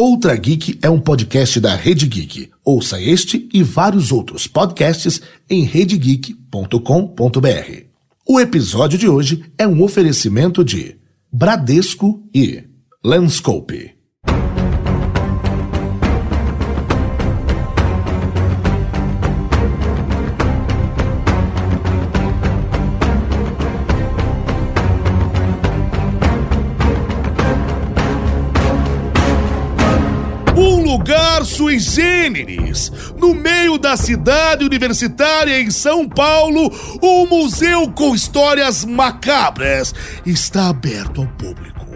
[0.00, 2.50] Outra Geek é um podcast da Rede Geek.
[2.64, 7.82] Ouça este e vários outros podcasts em redegeek.com.br.
[8.24, 10.94] O episódio de hoje é um oferecimento de
[11.32, 12.62] Bradesco e
[13.04, 13.97] Landscope.
[30.98, 32.90] Lugar sui generis.
[33.16, 39.94] No meio da cidade universitária em São Paulo, o museu com histórias macabras
[40.26, 41.86] está aberto ao público.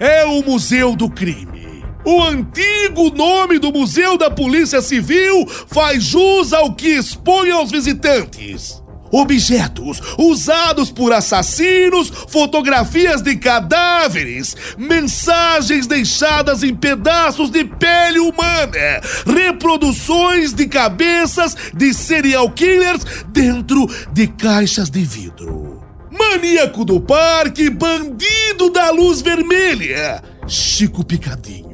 [0.00, 1.84] É o Museu do Crime.
[2.04, 8.82] O antigo nome do Museu da Polícia Civil faz jus ao que expõe aos visitantes
[9.10, 20.52] objetos usados por assassinos, fotografias de cadáveres, mensagens deixadas em pedaços de pele humana, reproduções
[20.52, 25.82] de cabeças de serial killers dentro de caixas de vidro.
[26.10, 31.67] Maníaco do parque, bandido da luz vermelha, Chico Picadinho.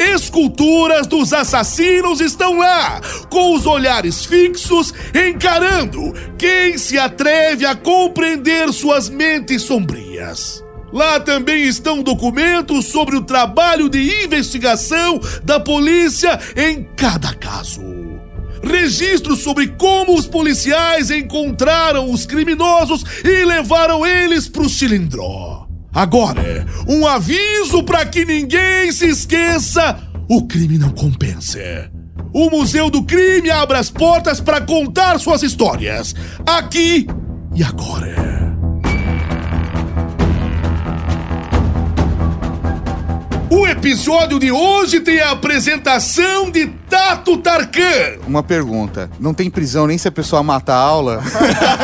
[0.00, 8.72] Esculturas dos assassinos estão lá, com os olhares fixos, encarando quem se atreve a compreender
[8.72, 10.64] suas mentes sombrias.
[10.90, 17.82] Lá também estão documentos sobre o trabalho de investigação da polícia em cada caso.
[18.62, 25.59] Registros sobre como os policiais encontraram os criminosos e levaram eles para o cilindró.
[25.92, 31.90] Agora, um aviso para que ninguém se esqueça: o crime não compensa.
[32.32, 36.14] O Museu do Crime abre as portas para contar suas histórias,
[36.46, 37.08] aqui
[37.56, 38.40] e agora.
[43.50, 48.20] O episódio de hoje tem a apresentação de Tato Tarkan.
[48.24, 51.20] Uma pergunta: não tem prisão nem se a pessoa mata a aula?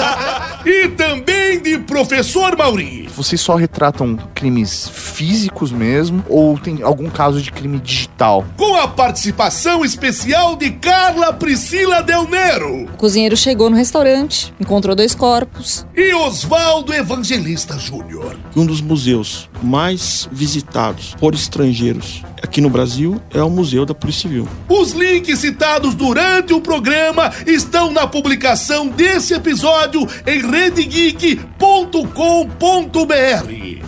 [0.65, 3.06] e também de Professor Mauri.
[3.17, 8.45] Vocês só retratam crimes físicos mesmo ou tem algum caso de crime digital?
[8.59, 12.85] Com a participação especial de Carla Priscila Del Nero.
[12.85, 15.87] O cozinheiro chegou no restaurante, encontrou dois corpos.
[15.97, 18.37] E Oswaldo Evangelista Júnior.
[18.55, 24.23] Um dos museus mais visitados por estrangeiros aqui no Brasil é o Museu da Polícia
[24.23, 24.49] Civil.
[24.69, 31.47] Os links citados durante o programa estão na publicação desse episódio em redegeek.com.br.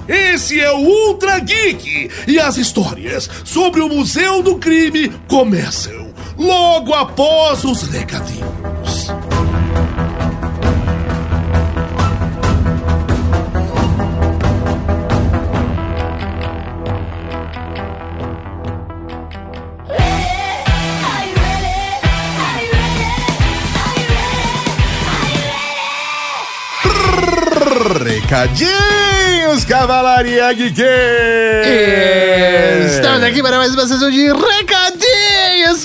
[0.08, 6.94] Esse é o Ultra Geek e as histórias sobre o Museu do Crime começam logo
[6.94, 8.67] após os recadinhos.
[27.98, 30.80] Recadinhos, Cavalaria Geek!
[32.86, 34.87] Estamos aqui para mais uma sessão de recadinhos,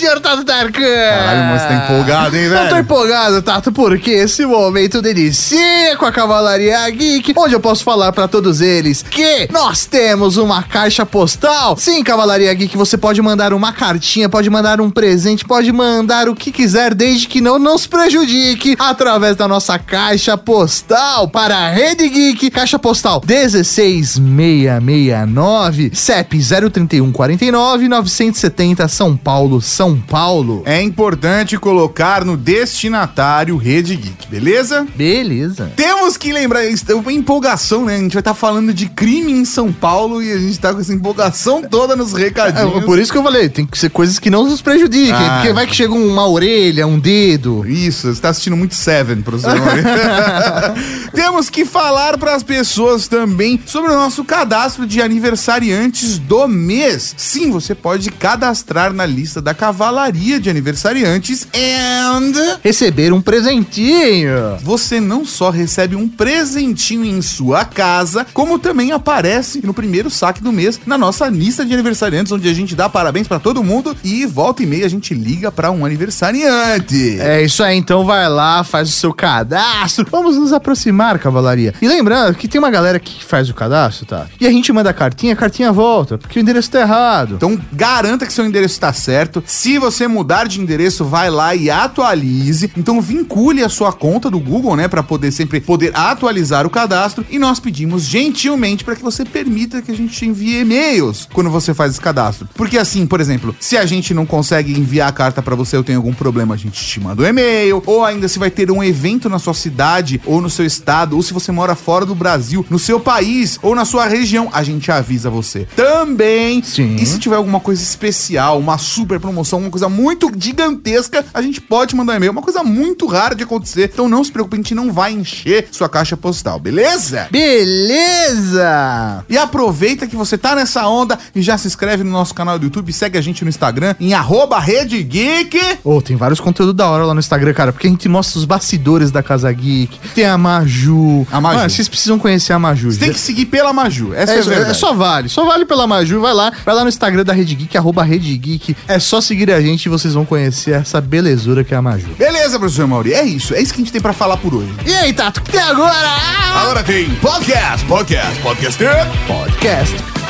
[0.03, 0.81] senhor Tato Tarkan!
[0.81, 2.64] Caralho, mas tá empolgado, hein, velho?
[2.64, 7.86] Eu tô empolgado, Tato, porque esse momento delicia com a Cavalaria Geek, onde eu posso
[7.86, 11.78] falar para todos eles que nós temos uma caixa postal.
[11.78, 16.36] Sim, Cavalaria Geek, você pode mandar uma cartinha, pode mandar um presente, pode mandar o
[16.36, 22.09] que quiser, desde que não nos prejudique, através da nossa caixa postal para a Rede
[22.09, 30.64] Geek, caixa postal 16669, CEP 03149 970 São Paulo, São Paulo.
[30.66, 34.88] É importante colocar no destinatário Rede Geek, beleza?
[34.96, 35.72] Beleza.
[35.76, 36.64] Temos que lembrar,
[36.96, 37.96] uma empolgação, né?
[37.96, 40.74] A gente vai estar tá falando de crime em São Paulo e a gente tá
[40.74, 42.78] com essa empolgação toda nos recadinhos.
[42.78, 45.36] É, por isso que eu falei, tem que ser coisas que não nos prejudiquem, ah.
[45.36, 47.66] porque vai que chega uma orelha, um dedo.
[47.68, 49.50] Isso, você tá assistindo muito Seven, pro seu
[51.14, 57.14] Temos que falar para as pessoas também sobre o nosso cadastro de aniversariantes do mês.
[57.18, 64.56] Sim, você pode cadastrar na lista da cavalaria de aniversariantes and receber um presentinho.
[64.62, 70.44] Você não só recebe um presentinho em sua casa, como também aparece no primeiro saque
[70.44, 73.98] do mês na nossa lista de aniversariantes, onde a gente dá parabéns para todo mundo
[74.04, 77.19] e volta e meia a gente liga para um aniversariante.
[77.19, 80.06] É isso aí, então vai lá, faz o seu cadastro.
[80.12, 81.74] Vamos nos aproximar, cavalaria.
[81.81, 84.28] E lembrando que tem uma galera que faz o cadastro, tá?
[84.40, 87.36] E a gente manda a cartinha, a cartinha volta, porque o endereço tá errado.
[87.36, 89.44] Então garanta que seu endereço tá certo.
[89.63, 92.69] Se você mudar de endereço, vai lá e atualize.
[92.75, 97.25] Então vincule a sua conta do Google, né, para poder sempre poder atualizar o cadastro.
[97.30, 101.50] E nós pedimos gentilmente para que você permita que a gente te envie e-mails quando
[101.50, 102.45] você faz esse cadastro.
[102.56, 105.83] Porque assim, por exemplo, se a gente não consegue enviar a carta para você ou
[105.83, 107.81] tem algum problema, a gente te manda um e-mail.
[107.86, 111.24] Ou ainda se vai ter um evento na sua cidade ou no seu estado, ou
[111.24, 114.92] se você mora fora do Brasil, no seu país ou na sua região, a gente
[114.92, 115.66] avisa você.
[115.74, 116.62] Também.
[116.62, 116.98] Sim.
[116.98, 121.60] E se tiver alguma coisa especial, uma super promoção, uma coisa muito gigantesca, a gente
[121.62, 122.32] pode mandar e-mail.
[122.32, 123.90] Uma coisa muito rara de acontecer.
[123.94, 127.28] Então não se preocupe, a gente não vai encher sua caixa postal, beleza?
[127.32, 129.26] Beleza!
[129.30, 132.66] E aproveita que você tá nessa onda e já se inscreve no nosso canal do
[132.66, 135.60] YouTube, segue a gente no Instagram em arroba Rede Geek.
[135.84, 138.46] Ô, tem vários conteúdos da hora lá no Instagram, cara, porque a gente mostra os
[138.46, 139.98] bastidores da Casa Geek.
[140.14, 141.26] Tem a Maju.
[141.32, 141.58] A Maju.
[141.58, 142.92] Mano, vocês precisam conhecer a Maju.
[142.92, 144.14] Você tem que seguir pela Maju.
[144.14, 144.78] Essa é, É, é, verdade.
[144.78, 147.78] só vale, só vale pela Maju, vai lá, vai lá no Instagram da Rede Geek,
[147.78, 151.74] arroba Rede Geek, é só seguir a gente e vocês vão conhecer essa belezura que
[151.74, 152.07] é a Maju.
[152.18, 153.54] Beleza, professor Mauri, é isso.
[153.54, 154.74] É isso que a gente tem pra falar por hoje.
[154.86, 156.10] E aí, Tato, o que tem agora?
[156.56, 158.84] Agora tem podcast, podcast, podcast.
[159.28, 160.23] Podcast.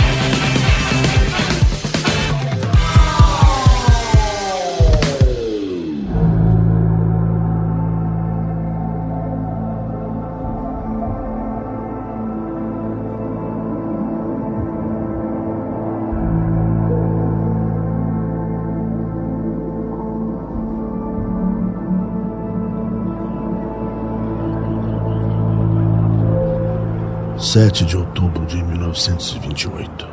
[27.54, 30.08] Sete de outubro de 1928.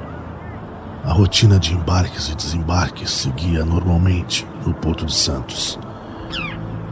[1.03, 5.79] A rotina de embarques e desembarques seguia normalmente no Porto de Santos.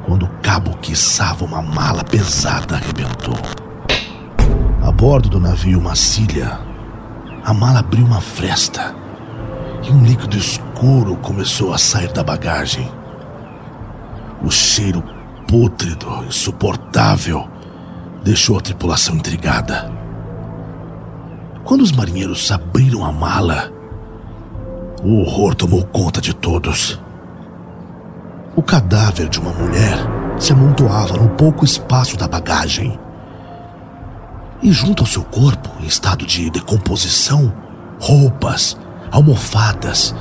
[0.06, 3.36] Quando o cabo que içava uma mala pesada arrebentou.
[4.82, 6.58] A bordo do navio Macilha,
[7.44, 8.94] a mala abriu uma fresta
[9.82, 12.90] e um líquido escuro começou a sair da bagagem.
[14.42, 15.04] O cheiro
[15.46, 17.46] pútrido, insuportável,
[18.24, 19.97] deixou a tripulação intrigada.
[21.69, 23.70] Quando os marinheiros abriram a mala,
[25.05, 26.99] o horror tomou conta de todos.
[28.56, 29.99] O cadáver de uma mulher
[30.38, 32.99] se amontoava no pouco espaço da bagagem.
[34.62, 37.53] E junto ao seu corpo, em estado de decomposição,
[38.00, 38.75] roupas,
[39.12, 40.15] almofadas,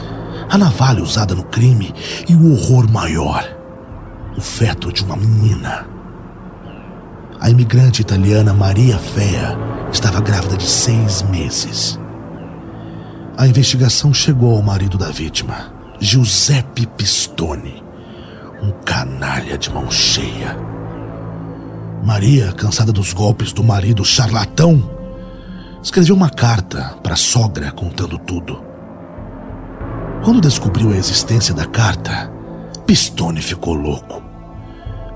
[0.50, 1.96] a navalha usada no crime
[2.28, 3.48] e o horror maior,
[4.38, 5.97] o feto de uma menina.
[7.48, 9.58] A imigrante italiana Maria Fea
[9.90, 11.98] estava grávida de seis meses.
[13.38, 17.82] A investigação chegou ao marido da vítima, Giuseppe Pistone,
[18.62, 20.58] um canalha de mão cheia.
[22.04, 24.84] Maria, cansada dos golpes do marido charlatão,
[25.82, 28.62] escreveu uma carta para a sogra contando tudo.
[30.22, 32.30] Quando descobriu a existência da carta,
[32.86, 34.27] Pistone ficou louco.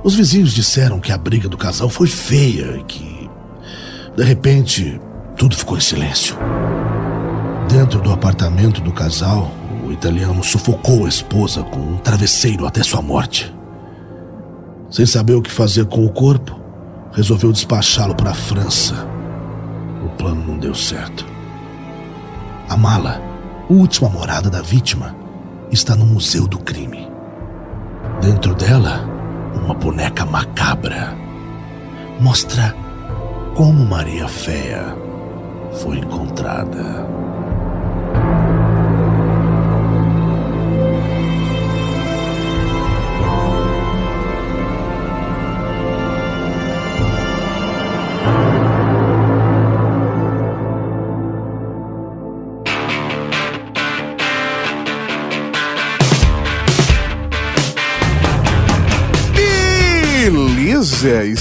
[0.04, 3.30] Os vizinhos disseram que a briga do casal foi feia e que,
[4.18, 5.00] de repente,
[5.38, 6.36] tudo ficou em silêncio.
[7.70, 9.52] Dentro do apartamento do casal,
[9.86, 13.56] o italiano sufocou a esposa com um travesseiro até sua morte.
[14.90, 16.60] Sem saber o que fazer com o corpo,
[17.12, 19.08] resolveu despachá-lo para a França.
[20.04, 21.26] O plano não deu certo.
[22.68, 23.22] A mala,
[23.70, 25.16] última morada da vítima,
[25.72, 27.08] está no Museu do Crime.
[28.20, 29.11] Dentro dela,
[29.56, 31.16] uma boneca macabra.
[32.20, 32.76] Mostra
[33.56, 34.96] como Maria Féia
[35.82, 37.21] foi encontrada.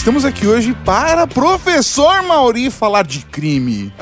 [0.00, 3.92] Estamos aqui hoje para professor Mauri falar de crime.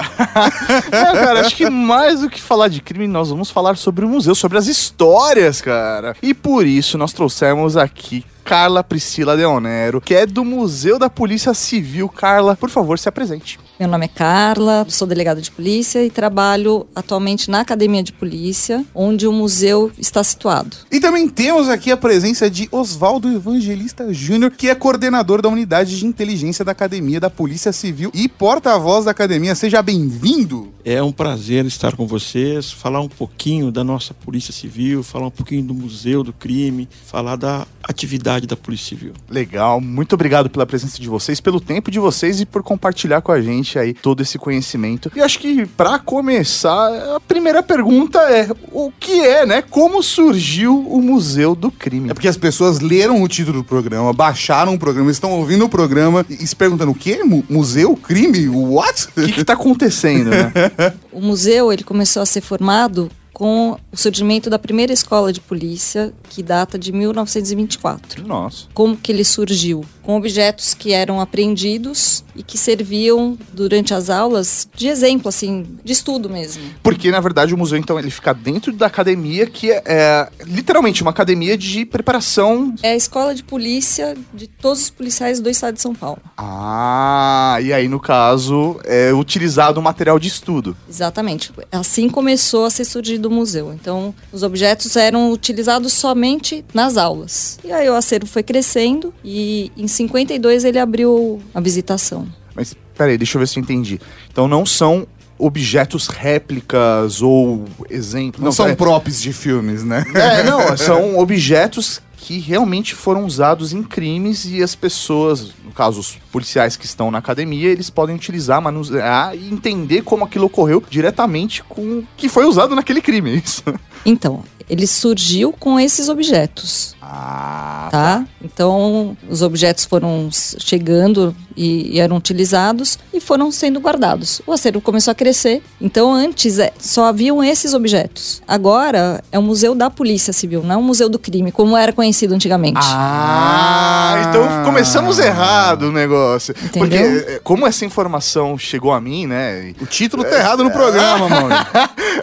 [0.93, 4.09] É, cara, acho que mais do que falar de crime, nós vamos falar sobre o
[4.09, 6.14] museu, sobre as histórias, cara.
[6.23, 11.52] E por isso nós trouxemos aqui Carla Priscila Deonero, que é do Museu da Polícia
[11.52, 12.09] Civil.
[12.09, 13.61] Carla, por favor, se apresente.
[13.78, 18.85] Meu nome é Carla, sou delegada de polícia e trabalho atualmente na Academia de Polícia,
[18.95, 20.78] onde o museu está situado.
[20.90, 25.99] E também temos aqui a presença de Oswaldo Evangelista Júnior, que é coordenador da unidade
[25.99, 29.55] de inteligência da Academia da Polícia Civil e porta-voz da Academia.
[29.55, 30.73] Seja bem-vindo.
[30.85, 35.31] É um prazer estar com vocês, falar um pouquinho da nossa Polícia Civil, falar um
[35.31, 39.12] pouquinho do Museu do Crime, falar da atividade atividade da Polícia Civil.
[39.28, 43.33] Legal, muito obrigado pela presença de vocês, pelo tempo de vocês e por compartilhar com
[43.33, 45.11] a gente aí todo esse conhecimento.
[45.14, 49.62] E acho que para começar, a primeira pergunta é: o que é, né?
[49.62, 52.11] Como surgiu o Museu do Crime?
[52.11, 55.68] É porque as pessoas leram o título do programa, baixaram o programa, estão ouvindo o
[55.68, 57.25] programa e se perguntando o?
[57.25, 57.97] Mu- Museu?
[57.97, 58.49] Crime?
[58.49, 59.09] What?
[59.16, 60.52] O que, que tá acontecendo, né?
[61.11, 66.12] O museu ele começou a ser formado com o surgimento da primeira escola de polícia,
[66.28, 68.26] que data de 1924.
[68.26, 68.66] Nossa.
[68.75, 69.85] Como que ele surgiu?
[70.02, 75.92] Com objetos que eram apreendidos e que serviam durante as aulas de exemplo, assim, de
[75.92, 76.64] estudo mesmo.
[76.83, 81.02] Porque, na verdade, o museu, então, ele fica dentro da academia, que é, é literalmente
[81.02, 82.75] uma academia de preparação.
[82.83, 86.21] É a escola de polícia de todos os policiais do estado de São Paulo.
[86.37, 90.76] Ah, e aí, no caso, é utilizado o material de estudo.
[90.88, 91.52] Exatamente.
[91.71, 93.73] Assim começou a ser surgido o museu.
[93.73, 97.58] Então, os objetos eram utilizados somente nas aulas.
[97.64, 102.26] E aí o acervo foi crescendo e em 52 ele abriu a visitação.
[102.54, 104.00] Mas, peraí, deixa eu ver se eu entendi.
[104.30, 105.06] Então, não são
[105.38, 108.44] objetos réplicas ou exemplos.
[108.44, 110.04] Não, são é, props de filmes, né?
[110.14, 116.00] É, não, são objetos que realmente foram usados em crimes e as pessoas, no caso
[116.00, 120.82] os policiais que estão na academia, eles podem utilizar, manusear e entender como aquilo ocorreu
[120.90, 123.62] diretamente com o que foi usado naquele crime, é isso.
[124.05, 128.25] Então, ele surgiu com esses objetos, Ah, tá?
[128.45, 134.43] Então, os objetos foram chegando e, e eram utilizados e foram sendo guardados.
[134.47, 135.62] O acervo começou a crescer.
[135.81, 138.43] Então, antes é, só haviam esses objetos.
[138.47, 141.93] Agora é um museu da Polícia Civil, não é um museu do crime, como era
[141.95, 142.78] conhecido antigamente.
[142.83, 146.55] Ah, então começamos errado o negócio.
[146.62, 146.78] Entendeu?
[146.78, 146.97] Porque
[147.33, 149.73] eh, como essa informação chegou a mim, né?
[149.81, 151.55] O título tá errado no programa, mano.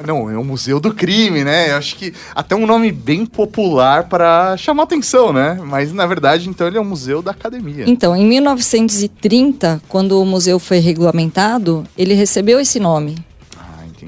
[0.06, 1.65] Não, é o Museu do Crime, né?
[1.70, 5.58] Eu acho que até um nome bem popular para chamar atenção, né?
[5.64, 7.86] Mas na verdade, então ele é o Museu da Academia.
[7.88, 13.16] Então, em 1930, quando o museu foi regulamentado, ele recebeu esse nome.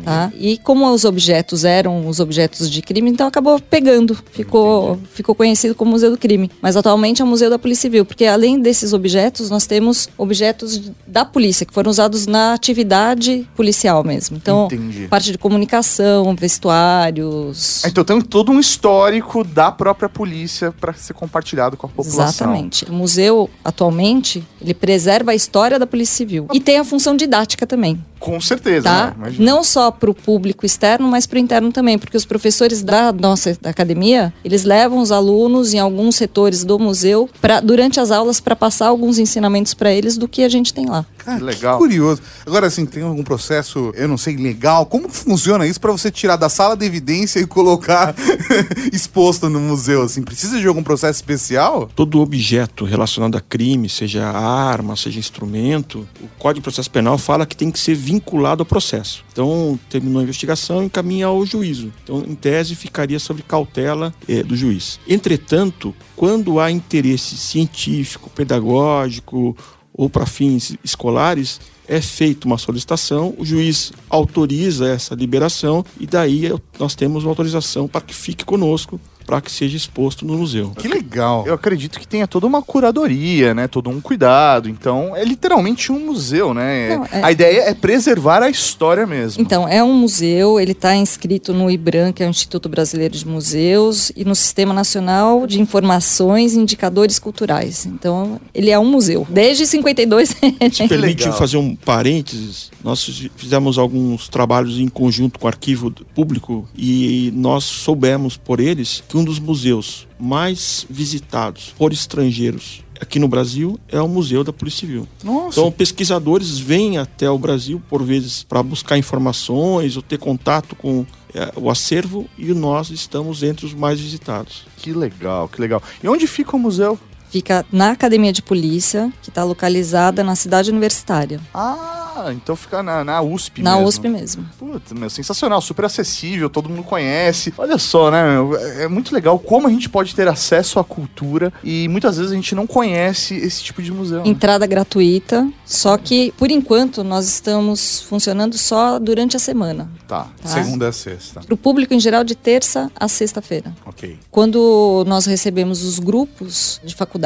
[0.07, 0.31] Tá?
[0.39, 4.17] E como os objetos eram os objetos de crime, então acabou pegando.
[4.31, 6.49] Ficou, ficou conhecido como Museu do Crime.
[6.61, 10.81] Mas atualmente é o Museu da Polícia Civil, porque além desses objetos, nós temos objetos
[11.05, 14.37] da polícia, que foram usados na atividade policial mesmo.
[14.37, 15.09] Então, Entendi.
[15.09, 17.83] parte de comunicação, vestuários.
[17.83, 22.23] Ah, Então tem todo um histórico da própria polícia para ser compartilhado com a população.
[22.23, 22.85] Exatamente.
[22.85, 26.47] O museu, atualmente, ele preserva a história da Polícia Civil.
[26.53, 28.01] E tem a função didática também.
[28.19, 29.15] Com certeza, tá?
[29.17, 29.35] né?
[29.37, 33.11] Não só para o público externo, mas para o interno também, porque os professores da
[33.11, 38.11] nossa da academia, eles levam os alunos em alguns setores do museu para durante as
[38.11, 41.05] aulas para passar alguns ensinamentos para eles do que a gente tem lá.
[41.27, 41.77] Cara, legal.
[41.77, 42.21] Curioso.
[42.45, 44.85] Agora, assim, tem algum processo, eu não sei, legal?
[44.85, 48.15] Como que funciona isso pra você tirar da sala de evidência e colocar
[48.93, 50.21] exposto no museu, assim?
[50.21, 51.89] Precisa de algum processo especial?
[51.93, 57.45] Todo objeto relacionado a crime, seja arma, seja instrumento, o Código de Processo Penal fala
[57.45, 59.25] que tem que ser vinculado ao processo.
[59.33, 61.91] Então, terminou a investigação, encaminha ao juízo.
[62.05, 64.97] Então, em tese, ficaria sob cautela eh, do juiz.
[65.05, 69.57] Entretanto, quando há interesse científico, pedagógico
[69.97, 76.51] ou para fins escolares, é feita uma solicitação, o juiz autoriza essa liberação e daí
[76.77, 80.71] nós temos uma autorização para que fique conosco, para que seja exposto no museu.
[80.71, 81.43] Que legal.
[81.45, 83.67] Eu acredito que tenha toda uma curadoria, né?
[83.67, 84.69] Todo um cuidado.
[84.69, 86.95] Então, é literalmente um museu, né?
[86.95, 89.41] Não, é- A ideia é preservar a história mesmo.
[89.43, 93.27] Então, é um museu, ele está inscrito no IBRAM, que é o Instituto Brasileiro de
[93.27, 97.85] Museus, e no Sistema Nacional de Informações e Indicadores Culturais.
[97.85, 99.27] Então, ele é um museu.
[99.29, 100.29] Desde 52.
[100.29, 105.91] Se permite fazer um parênteses, nós fiz- fizemos alguns trabalhos em conjunto com o arquivo
[106.15, 113.19] público e nós soubemos por eles que um dos museus mais visitados por estrangeiros aqui
[113.19, 115.07] no Brasil é o Museu da Polícia Civil.
[115.23, 120.75] Nossa, Então, pesquisadores vêm até o Brasil, por vezes, para buscar informações ou ter contato
[120.75, 124.65] com eh, o acervo e nós estamos entre os mais visitados.
[124.77, 125.81] que legal, que legal.
[126.03, 126.99] E onde fica o museu?
[127.29, 131.39] Fica na Academia de Polícia, que está localizada na cidade universitária.
[131.53, 133.87] Ah, então fica na, na USP na mesmo.
[133.87, 134.45] USP mesmo.
[134.57, 137.53] Puta, meu, sensacional, super acessível, todo mundo conhece.
[137.57, 141.53] Olha só, né, meu, é muito legal como a gente pode ter acesso à cultura
[141.63, 144.23] e muitas vezes a gente não conhece esse tipo de museu.
[144.23, 144.29] né?
[144.29, 149.89] Entrada gratuita, só que, por enquanto, nós estamos funcionando só durante a semana.
[150.07, 150.27] Tá.
[150.41, 150.49] Tá?
[150.49, 151.41] Segunda a sexta.
[151.41, 153.75] Para o público em geral, de terça a sexta-feira.
[153.85, 154.17] Ok.
[154.31, 157.16] Quando nós recebemos os grupos de faculdade,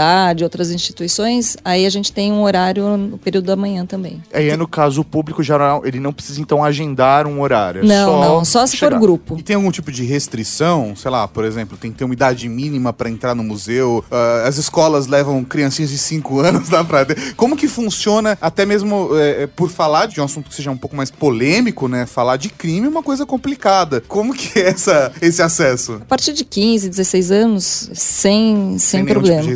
[0.44, 4.22] outras instituições, aí a gente tem um horário no período da manhã também.
[4.34, 7.82] Aí é no caso, o público geral, ele não precisa então agendar um horário.
[7.82, 8.96] é Não, não, só se chegar.
[8.96, 9.38] for grupo.
[9.38, 10.96] E tem algum tipo de restrição?
[10.96, 14.04] Sei lá, por exemplo, tem que ter uma idade mínima pra entrar no museu.
[14.12, 17.36] ah, as escolas levam criancinhas de 5 anos lá pra dentro.
[17.36, 20.78] Como que funciona, até mesmo é, é, por falar de um assunto que seja um
[20.78, 22.06] pouco mais polêmico, né?
[22.06, 24.02] Falar de crime é uma coisa complicada.
[24.08, 25.94] Como que é essa, esse acesso?
[26.02, 29.42] A partir de 15, 16 anos, sem, sem, nenhum problema.
[29.42, 29.52] tipo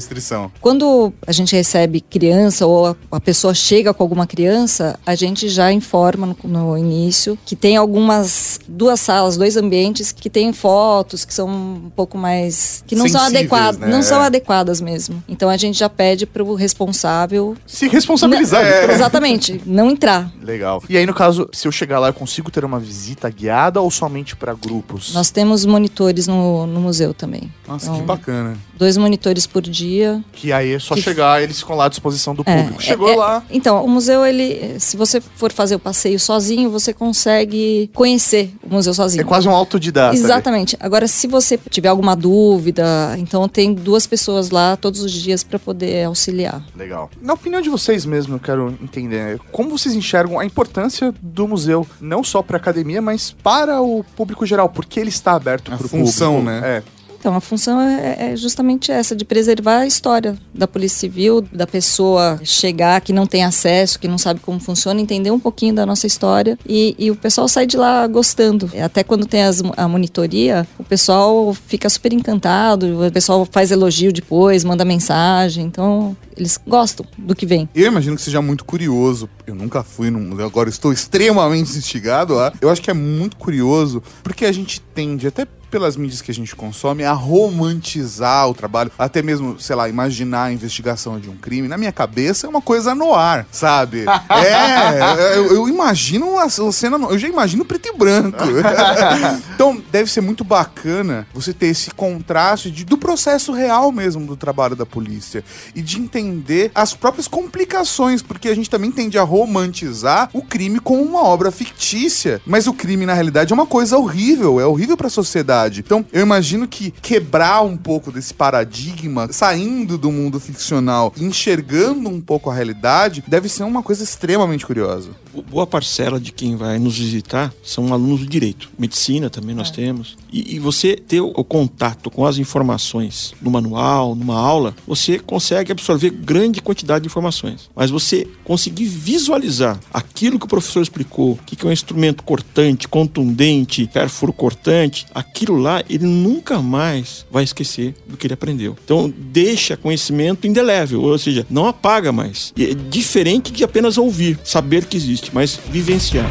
[0.62, 5.48] Quando a gente recebe criança ou a, a pessoa chega com alguma criança, a gente
[5.50, 11.24] já informa no, no início que tem algumas duas salas, dois ambientes que tem fotos
[11.26, 13.88] que são um pouco mais que não são Sensíveis, adequadas, né?
[13.88, 14.26] não são É.
[14.26, 15.24] adequadas mesmo.
[15.28, 18.62] Então a gente já pede para o responsável Se responsabilizar.
[18.62, 18.96] Não, literalmente.
[18.96, 20.32] exatamente, não entrar.
[20.42, 20.82] Legal.
[20.90, 23.90] E aí, no caso, se eu chegar lá, eu consigo ter uma visita guiada ou
[23.92, 25.14] somente pra grupos?
[25.14, 27.52] Nós temos monitores no, no museu também.
[27.68, 28.58] Nossa, Então, que bacana.
[28.78, 30.24] Dois monitores por dia.
[30.34, 32.82] Que aí é só Que- chegar, eles ficam lá à disposição do É, público.
[32.84, 33.44] Chegou é- é- lá.
[33.50, 38.74] Então, o museu, ele, se você for fazer o passeio sozinho, você consegue conhecer o
[38.74, 39.22] museu sozinho.
[39.22, 40.10] É quase um autodidata.
[40.10, 40.20] ali.
[40.20, 40.76] Exatamente.
[40.80, 45.58] Agora, se você tiver alguma dúvida, então tem duas pessoas lá todos os dias para
[45.58, 46.62] poder auxiliar.
[46.76, 47.10] Legal.
[47.22, 51.86] Na opinião de vocês mesmo, eu quero entender, como vocês enxergam a importância do museu,
[52.02, 55.86] não só para academia, mas para o público geral, porque ele está aberto A para
[55.86, 56.52] o função, público.
[56.62, 56.62] né?
[56.78, 56.84] É.
[57.26, 61.66] Então, a função é, é justamente essa, de preservar a história da Polícia Civil, da
[61.66, 65.88] pessoa chegar que não tem acesso, que não sabe como funciona, entender um pouquinho da
[65.88, 68.70] nossa história e, e o pessoal sai de lá gostando.
[68.80, 74.14] Até quando tem as- a monitoria, o pessoal fica super encantado, o pessoal faz elogio
[74.14, 77.68] depois, manda mensagem, então eles gostam do que vem.
[77.74, 79.30] Eu imagino que seja muito curioso.
[79.48, 82.52] Eu nunca fui num museu, agora estou extremamente instigado lá.
[82.60, 86.34] Eu acho que é muito curioso, porque a gente tende, até pelas mídias que a
[86.34, 91.36] gente consome, a romantizar o trabalho, até mesmo, sei lá, imaginar a investigação de um
[91.36, 91.68] crime.
[91.68, 94.06] Na minha cabeça é uma coisa no ar, sabe?
[94.46, 98.38] É, eu, eu imagino a cena, no- eu já imagino preto e branco.
[99.54, 104.36] então, deve ser muito bacana você ter esse contraste de- do processo real mesmo do
[104.36, 106.25] trabalho da polícia e de entender
[106.74, 111.52] as próprias complicações, porque a gente também tende a romantizar o crime como uma obra
[111.52, 115.82] fictícia, mas o crime na realidade é uma coisa horrível, é horrível para a sociedade.
[115.82, 122.10] Então, eu imagino que quebrar um pouco desse paradigma, saindo do mundo ficcional, e enxergando
[122.10, 125.10] um pouco a realidade, deve ser uma coisa extremamente curiosa.
[125.50, 128.70] Boa parcela de quem vai nos visitar são alunos do direito.
[128.80, 130.18] Medicina também nós temos.
[130.32, 135.20] E, e você ter o, o contato com as informações no manual, numa aula, você
[135.20, 137.70] consegue absorver grande quantidade de informações.
[137.76, 142.88] Mas você conseguir visualizar aquilo que o professor explicou, o que, é um instrumento cortante,
[142.88, 148.76] contundente, perfuro cortante, aquilo lá ele nunca mais vai esquecer do que ele aprendeu.
[148.84, 152.54] Então deixa conhecimento indelével, ou seja, não apaga mais.
[152.56, 156.30] E é diferente de apenas ouvir, saber que existe, mas vivenciar.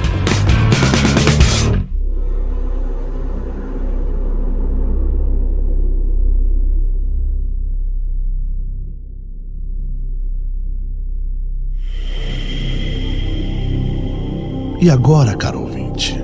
[14.85, 16.23] E agora, caro ouvinte,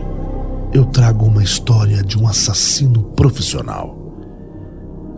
[0.70, 3.96] eu trago uma história de um assassino profissional.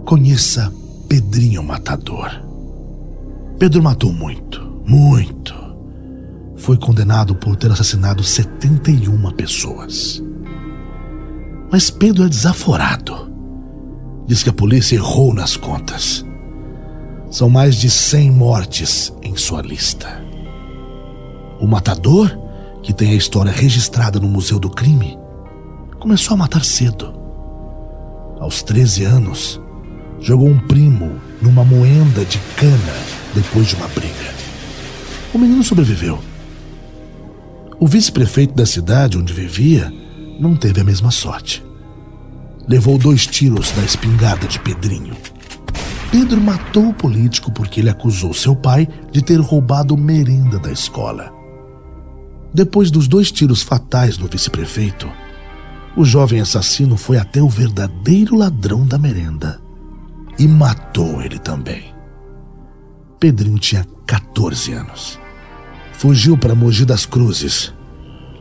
[0.04, 0.72] Conheça
[1.08, 2.30] Pedrinho Matador.
[3.58, 5.52] Pedro matou muito, muito.
[6.54, 10.22] Foi condenado por ter assassinado 71 pessoas.
[11.68, 13.28] Mas Pedro é desaforado.
[14.24, 16.24] Diz que a polícia errou nas contas.
[17.28, 20.24] São mais de 100 mortes em sua lista.
[21.58, 22.41] O matador,
[22.82, 25.18] que tem a história registrada no Museu do Crime,
[26.00, 27.14] começou a matar cedo.
[28.40, 29.60] Aos 13 anos,
[30.20, 32.94] jogou um primo numa moenda de cana
[33.34, 34.34] depois de uma briga.
[35.32, 36.18] O menino sobreviveu.
[37.78, 39.92] O vice-prefeito da cidade onde vivia
[40.40, 41.64] não teve a mesma sorte.
[42.68, 45.16] Levou dois tiros da espingarda de Pedrinho.
[46.10, 51.41] Pedro matou o político porque ele acusou seu pai de ter roubado merenda da escola.
[52.54, 55.10] Depois dos dois tiros fatais do vice-prefeito,
[55.96, 59.60] o jovem assassino foi até o verdadeiro ladrão da merenda
[60.38, 61.94] e matou ele também.
[63.18, 65.18] Pedrinho tinha 14 anos.
[65.92, 67.72] Fugiu para Mogi das Cruzes.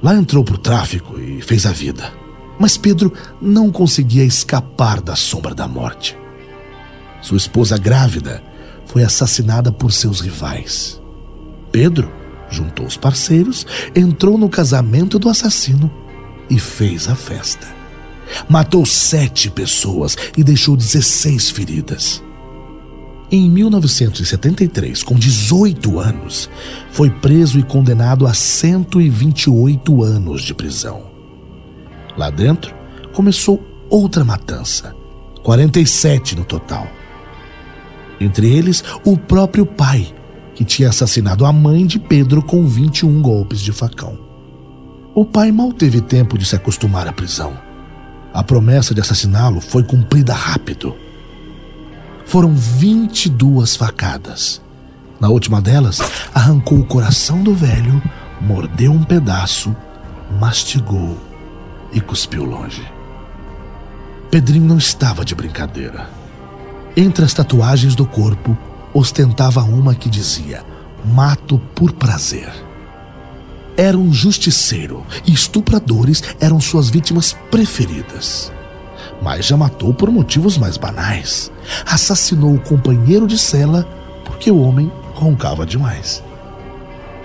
[0.02, 2.12] Lá entrou pro tráfico e fez a vida.
[2.60, 6.18] Mas Pedro não conseguia escapar da sombra da morte.
[7.22, 8.44] Sua esposa grávida
[8.88, 11.00] foi assassinada por seus rivais.
[11.72, 12.12] Pedro
[12.52, 15.92] juntou os parceiros, entrou no casamento do assassino
[16.50, 17.68] e fez a festa.
[18.48, 22.24] Matou sete pessoas e deixou 16 feridas.
[23.32, 26.50] Em 1973, com 18 anos,
[26.92, 31.10] foi preso e condenado a 128 anos de prisão.
[32.18, 32.76] Lá dentro,
[33.14, 34.94] começou outra matança,
[35.44, 36.88] 47 no total.
[38.20, 40.14] Entre eles, o próprio pai,
[40.62, 44.16] que tinha assassinado a mãe de Pedro com 21 golpes de facão.
[45.16, 47.58] O pai mal teve tempo de se acostumar à prisão.
[48.32, 50.96] A promessa de assassiná-lo foi cumprida rápido.
[52.28, 54.62] Foram 22 facadas.
[55.20, 56.00] Na última delas,
[56.32, 58.00] arrancou o coração do velho,
[58.40, 59.76] mordeu um pedaço,
[60.40, 61.18] mastigou
[61.92, 62.88] e cuspiu longe.
[64.30, 66.08] Pedrinho não estava de brincadeira.
[66.96, 68.56] Entre as tatuagens do corpo,
[68.94, 70.64] ostentava uma que dizia:
[71.06, 72.52] Mato por prazer.
[73.78, 78.52] Era um justiceiro e estupradores eram suas vítimas preferidas.
[79.22, 81.52] Mas já matou por motivos mais banais.
[81.86, 83.88] Assassinou o companheiro de cela
[84.26, 86.24] porque o homem roncava demais.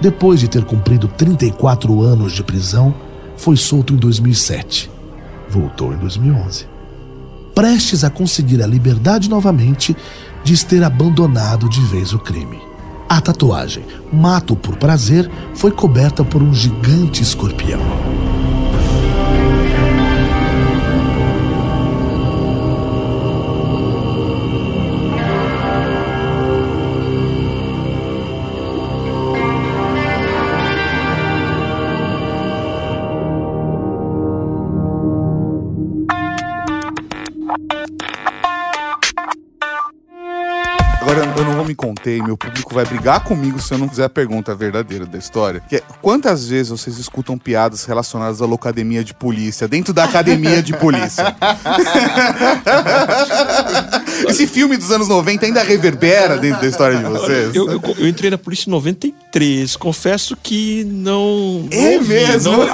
[0.01, 2.95] Depois de ter cumprido 34 anos de prisão,
[3.37, 4.91] foi solto em 2007.
[5.49, 6.67] Voltou em 2011.
[7.55, 9.97] Prestes a conseguir a liberdade novamente,
[10.47, 12.63] diz ter abandonado de vez o crime.
[13.09, 17.81] A tatuagem Mato por Prazer foi coberta por um gigante escorpião.
[42.07, 45.19] Vou conter, meu público vai brigar comigo se eu não fizer a pergunta verdadeira da
[45.19, 45.61] história.
[45.69, 50.62] Que é, quantas vezes vocês escutam piadas relacionadas à locademia de polícia, dentro da academia
[50.62, 51.35] de polícia?
[54.29, 57.55] Esse filme dos anos 90 ainda reverbera dentro da história de vocês?
[57.55, 59.77] Eu, eu- eu entrei na polícia em 93.
[59.77, 61.69] Confesso que não.
[61.71, 62.53] É não ouvi, mesmo?
[62.53, 62.66] não-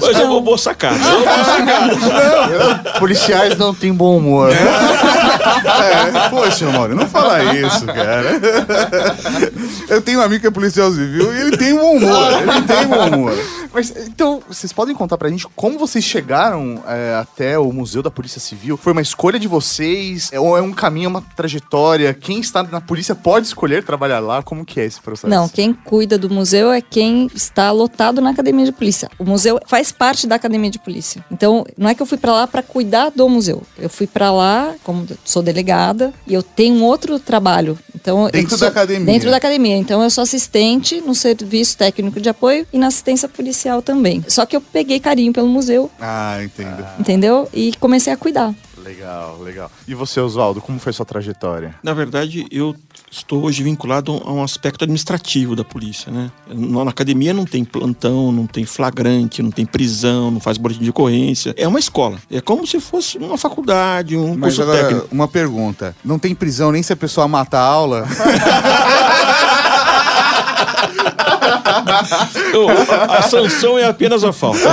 [0.00, 0.96] Mas é uma boa sacada.
[0.96, 2.98] É uma boa sacada.
[2.98, 4.50] Policiais não têm bom humor.
[4.52, 4.58] É,
[6.30, 8.40] poxa, Mauro, não fala isso, cara.
[9.88, 12.32] Eu tenho um amigo que é policial civil e ele tem bom humor.
[12.42, 13.34] Ele tem bom humor.
[13.74, 18.10] Mas então, vocês podem contar pra gente como vocês chegaram é, até o Museu da
[18.10, 18.76] Polícia Civil?
[18.76, 20.30] Foi uma escolha de vocês?
[20.32, 22.14] É, ou é um caminho, uma trajetória?
[22.14, 24.44] Quem está na polícia pode escolher trabalhar lá?
[24.44, 25.26] Como que é esse processo?
[25.26, 29.10] Não, quem cuida do museu é quem está lotado na academia de polícia.
[29.18, 31.24] O museu faz parte da academia de polícia.
[31.28, 33.60] Então, não é que eu fui pra lá pra cuidar do museu.
[33.76, 37.76] Eu fui pra lá, como sou delegada, e eu tenho um outro trabalho.
[37.92, 39.12] Então, Dentro da academia.
[39.12, 39.76] Dentro da academia.
[39.76, 44.24] Então, eu sou assistente no serviço técnico de apoio e na assistência policial também.
[44.28, 46.84] Só que eu peguei carinho pelo museu, Ah, entendo.
[46.98, 47.48] entendeu?
[47.52, 48.54] E comecei a cuidar.
[48.84, 49.70] Legal, legal.
[49.88, 51.74] E você, Oswaldo, como foi sua trajetória?
[51.82, 52.76] Na verdade, eu
[53.10, 56.30] estou hoje vinculado a um aspecto administrativo da polícia, né?
[56.46, 60.82] Na na academia não tem plantão, não tem flagrante, não tem prisão, não faz boletim
[60.84, 61.54] de ocorrência.
[61.56, 62.18] É uma escola.
[62.30, 65.08] É como se fosse uma faculdade, um Mas curso agora, técnico.
[65.10, 65.96] uma pergunta.
[66.04, 68.06] Não tem prisão nem se a pessoa mata a aula?
[73.08, 74.58] A, sanção é apenas a falta.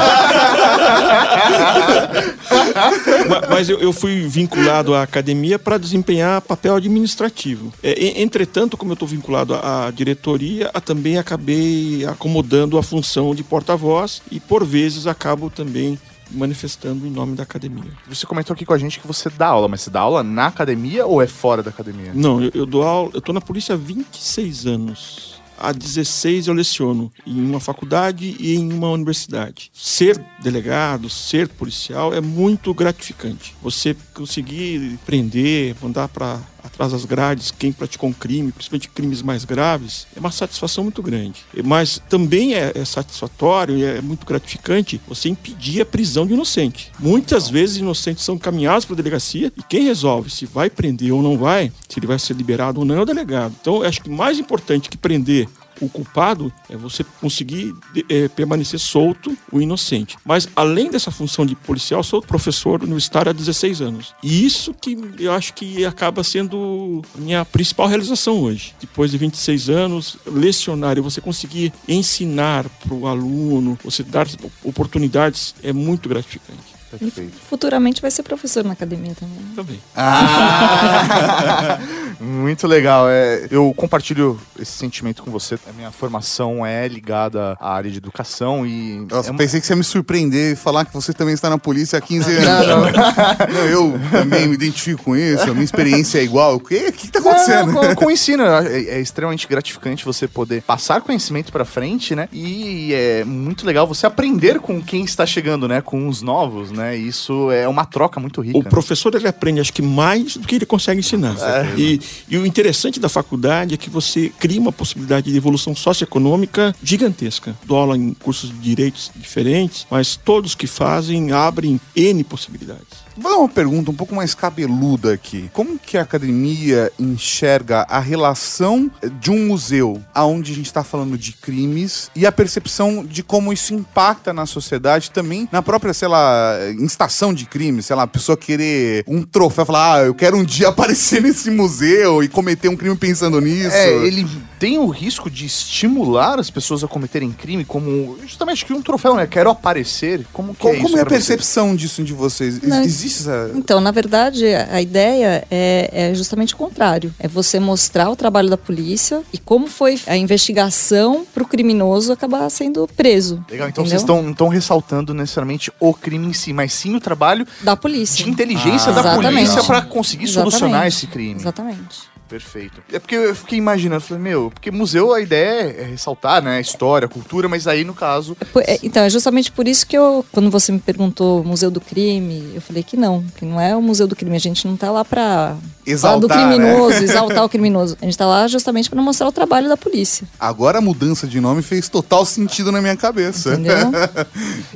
[3.30, 7.72] Ma- Mas eu, eu fui vinculado à academia para desempenhar papel administrativo.
[7.84, 14.22] É, entretanto, como eu estou vinculado à, diretoria, também acabei acomodando a função de porta-voz
[14.32, 15.98] e, por vezes, acabo também
[16.34, 17.92] manifestando em nome da academia.
[18.08, 20.48] Você comentou aqui com a gente que você dá aula, mas você dá aula na
[20.48, 22.12] academia ou é fora da academia?
[22.14, 25.31] Não, eu, eu dou aula, eu tô na polícia há 26 anos.
[25.64, 29.70] Há 16 eu leciono em uma faculdade e em uma universidade.
[29.72, 33.56] Ser delegado, ser policial é muito gratificante.
[33.62, 39.46] Você conseguir prender, mandar para atrás das grades quem praticou um crime, principalmente crimes mais
[39.46, 41.42] graves, é uma satisfação muito grande.
[41.64, 46.92] Mas também é, é satisfatório e é muito gratificante você impedir a prisão de inocente.
[47.00, 51.22] Muitas vezes inocentes são caminhados para a delegacia e quem resolve se vai prender ou
[51.22, 53.56] não vai, se ele vai ser liberado ou não é o delegado.
[53.60, 55.48] Então, eu acho que mais importante que prender
[55.82, 57.74] o culpado é você conseguir
[58.10, 60.18] eh, permanecer solto o inocente.
[60.24, 64.14] Mas além dessa função de policial, sou professor universitário há 16 anos.
[64.24, 68.74] E isso que eu acho que acaba sendo minha principal realização hoje.
[68.80, 74.28] Depois de 26 anos, lecionar e você conseguir ensinar para o aluno, você dar
[74.64, 76.81] oportunidades é muito gratificante.
[76.98, 77.34] Perfeito.
[77.50, 79.38] Futuramente vai ser professor na academia também.
[79.56, 79.80] Também.
[79.96, 81.80] Ah!
[82.20, 83.06] Muito legal.
[83.10, 85.58] É, eu compartilho esse sentimento com você.
[85.68, 89.06] A minha formação é ligada à área de educação e.
[89.10, 91.50] Nossa, é uma- pensei que você ia me surpreender e falar que você também está
[91.50, 92.92] na polícia há 15 anos.
[93.54, 96.56] Não, eu também me identifico com isso, a minha experiência é igual.
[96.56, 97.72] O que está acontecendo?
[97.84, 102.16] É, com, com o ensino, é, é extremamente gratificante você poder passar conhecimento pra frente,
[102.16, 102.30] né?
[102.32, 105.82] E é muito legal você aprender com quem está chegando, né?
[105.82, 106.81] Com os novos, né?
[106.96, 108.58] Isso é uma troca muito rica.
[108.58, 111.36] O professor ele aprende, acho que mais do que ele consegue ensinar.
[111.78, 116.76] E, e o interessante da faculdade é que você cria uma possibilidade de evolução socioeconômica
[116.84, 117.56] gigantesca.
[117.70, 123.01] Aula em cursos de direitos diferentes, mas todos que fazem abrem N possibilidades.
[123.18, 125.50] Vou dar uma pergunta um pouco mais cabeluda aqui.
[125.54, 131.18] Como que a academia enxerga a relação de um museu aonde a gente está falando
[131.18, 136.08] de crimes e a percepção de como isso impacta na sociedade também na própria, sei
[136.08, 140.38] lá, instação de crimes, sei lá, a pessoa querer um troféu, falar, ah, eu quero
[140.38, 143.76] um dia aparecer nesse museu e cometer um crime pensando nisso.
[143.76, 144.28] É, ele
[144.60, 149.16] tem o risco de estimular as pessoas a cometerem crime como justamente que um troféu,
[149.16, 149.28] né?
[149.28, 150.26] Quero aparecer.
[150.32, 151.10] Como que Como, é isso como é a você?
[151.10, 152.62] percepção disso de vocês?
[152.62, 153.52] Não, Existe essa...
[153.56, 157.14] Então, na verdade, a ideia é, é justamente o contrário.
[157.20, 162.12] É você mostrar o trabalho da polícia e como foi a investigação para o criminoso
[162.14, 163.44] acabar sendo preso.
[163.50, 163.86] Legal, então entendeu?
[163.90, 167.76] vocês estão não estão ressaltando necessariamente o crime em si, mas sim o trabalho Da
[167.76, 168.24] polícia.
[168.24, 170.52] de inteligência Ah, da polícia pra conseguir Exatamente.
[170.52, 171.40] solucionar esse crime.
[171.40, 172.11] Exatamente.
[172.32, 172.82] Perfeito.
[172.90, 176.62] É porque eu fiquei imaginando, falei, meu, porque museu a ideia é ressaltar, né, a
[176.62, 178.38] história, a cultura, mas aí no caso.
[178.56, 181.82] É é, Então, é justamente por isso que eu, quando você me perguntou Museu do
[181.82, 184.38] Crime, eu falei que não, que não é o Museu do Crime.
[184.38, 185.58] A gente não tá lá pra
[185.98, 186.56] falar do Exaltar, né?
[186.56, 187.98] criminoso, exaltar o criminoso.
[188.02, 190.26] A gente tá lá justamente para mostrar o trabalho da polícia.
[190.40, 193.54] Agora a mudança de nome fez total sentido na minha cabeça.
[193.54, 193.92] Entendeu?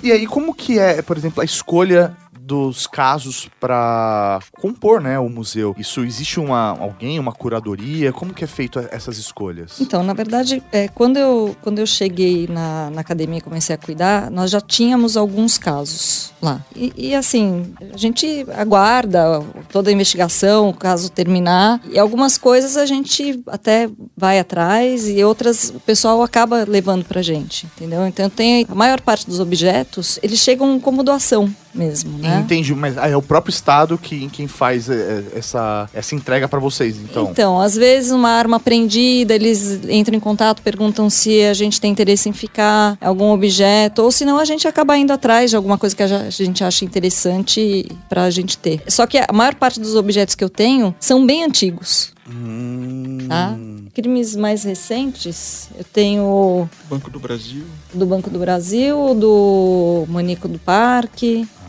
[0.04, 2.16] E aí, como que é, por exemplo, a escolha
[2.46, 5.76] dos casos pra compor, né, o museu?
[5.80, 8.14] Isso existe uma alguém, uma curadoria?
[8.14, 9.82] Como que é feito essas escolhas?
[9.82, 13.78] Então, na verdade, é, quando, eu, quando eu cheguei na, na academia e comecei a
[13.78, 16.62] cuidar, nós já tínhamos alguns casos lá.
[16.76, 22.78] E, e, assim, a gente aguarda toda a investigação, o caso terminar, e algumas coisas
[22.78, 28.06] a gente até vai atrás e outras o pessoal acaba levando pra gente, entendeu?
[28.06, 32.35] Então, tem a maior parte dos objetos, eles chegam como doação mesmo, né?
[32.40, 36.60] Entendi, mas é o próprio Estado que, quem faz é, é, essa, essa entrega pra
[36.60, 37.30] vocês, então.
[37.32, 41.92] Então, às vezes uma arma apreendida, eles entram em contato, perguntam se a gente tem
[41.92, 45.78] interesse em ficar, algum objeto, ou se não a gente acaba indo atrás de alguma
[45.78, 48.82] coisa que a a gente acha interessante pra gente ter.
[48.88, 53.26] Só que a maior parte dos objetos que eu tenho são bem antigos, Hum.
[53.28, 53.56] tá?
[53.94, 57.64] Crimes mais recentes, eu tenho Banco do Brasil.
[57.94, 61.65] do Banco do Brasil, do Manico do Parque, Ah,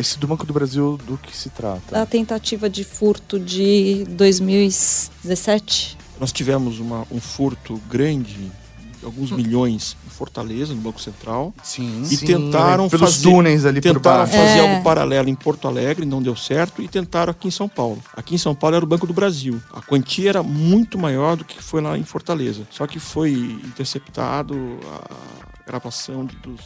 [0.00, 2.00] esse do Banco do Brasil, do que se trata?
[2.00, 5.96] a tentativa de furto de 2017.
[6.20, 8.50] Nós tivemos uma- um furto grande,
[8.98, 11.52] de alguns milhões, em Fortaleza, no Banco Central.
[11.62, 12.02] Sim.
[12.10, 14.32] E Sim, tentaram pelos fazer, túneis ali por tentaram baixo.
[14.32, 14.60] fazer É.
[14.70, 18.02] algo paralelo em Porto Alegre, não deu certo, e tentaram aqui em São Paulo.
[18.16, 19.60] Aqui em São Paulo era o Banco do Brasil.
[19.74, 22.66] A quantia era muito maior do que foi lá em Fortaleza.
[22.70, 23.32] Só que foi
[23.64, 24.56] interceptado
[24.90, 26.60] a gravação de- dos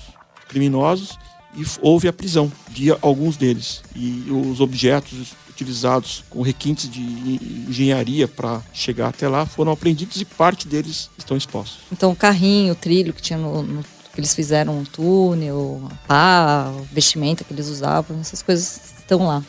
[0.49, 1.19] criminosos
[1.57, 3.83] e houve a prisão de alguns deles.
[3.95, 10.21] E os objetos utilizados com requintes de en- engenharia para chegar até lá foram apreendidos
[10.21, 11.81] e parte deles estão expostos.
[11.93, 15.95] Então, o carrinho, o trilho que tinha no, no- que eles fizeram no túnel, a
[16.07, 19.43] pá, o vestimenta que eles usavam, essas coisas estão lá.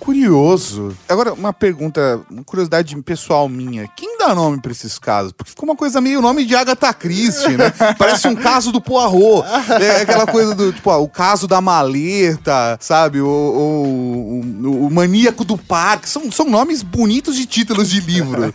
[0.00, 0.96] Curioso.
[1.08, 3.86] Agora, uma pergunta, uma curiosidade pessoal minha.
[3.94, 5.30] Quem dá nome pra esses casos?
[5.32, 7.70] Porque ficou uma coisa meio nome de Agatha Christie, né?
[7.98, 9.46] Parece um caso do Poirot.
[9.80, 13.20] É aquela coisa do, tipo, ó, o caso da maleta, sabe?
[13.20, 16.08] O, o, o- o maníaco do parque.
[16.08, 18.52] São, são nomes bonitos de títulos de livro.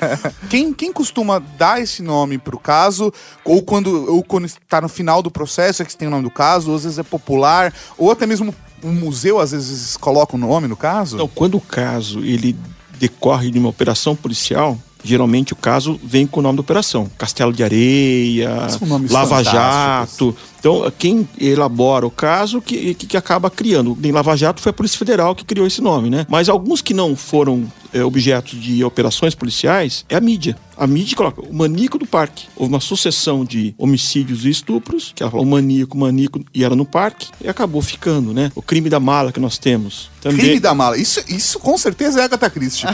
[0.49, 3.13] Quem, quem costuma dar esse nome pro caso?
[3.43, 6.31] Ou quando, ou quando está no final do processo é que tem o nome do
[6.31, 8.53] caso, ou às vezes é popular, ou até mesmo
[8.85, 11.15] um museu às vezes coloca o nome no caso?
[11.15, 12.55] Então, quando o caso ele
[12.99, 17.09] decorre de uma operação policial, geralmente o caso vem com o nome da operação.
[17.17, 18.67] Castelo de Areia,
[19.09, 19.43] Lava.
[19.43, 20.35] Jato.
[20.65, 23.95] Então, quem elabora o caso que, que, acaba criando.
[24.03, 26.25] Em Lava Jato foi a Polícia Federal que criou esse nome, né?
[26.27, 30.57] Mas alguns que não foram é, objetos de operações policiais é a mídia.
[30.75, 32.47] A mídia coloca o maníaco do parque.
[32.55, 36.83] Houve uma sucessão de homicídios e estupros, que ela falou maníaco, maníaco, e era no
[36.83, 38.51] parque, e acabou ficando, né?
[38.55, 40.09] O crime da mala que nós temos.
[40.19, 40.97] Também, Crime da mala.
[40.97, 42.87] Isso, isso com certeza é Agatha Christie.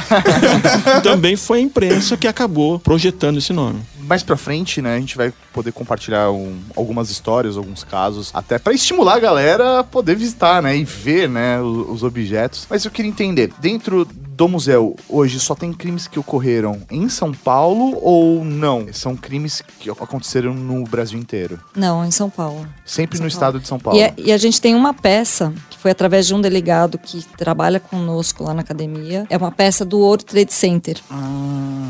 [1.02, 3.80] também foi a imprensa que acabou projetando esse nome.
[4.12, 8.60] Mais pra frente, né, a gente vai poder compartilhar um- algumas histórias, alguns casos, até
[8.60, 12.68] pra estimular a galera a poder visitar, né, e ver, né, o- os, objetos.
[12.70, 17.32] Mas eu queria entender, dentro do museu, hoje só tem crimes que ocorreram em São
[17.34, 18.88] Paulo ou não?
[18.94, 21.60] São crimes que aconteceram no Brasil inteiro?
[21.76, 22.66] Não, em São Paulo.
[22.86, 23.34] Sempre São no Paulo.
[23.34, 24.00] estado de São Paulo.
[24.00, 27.24] E, é- e a gente tem uma peça que foi através de um delegado que
[27.38, 29.26] trabalha conosco lá na academia.
[29.30, 30.98] É uma peça do World Trade Center.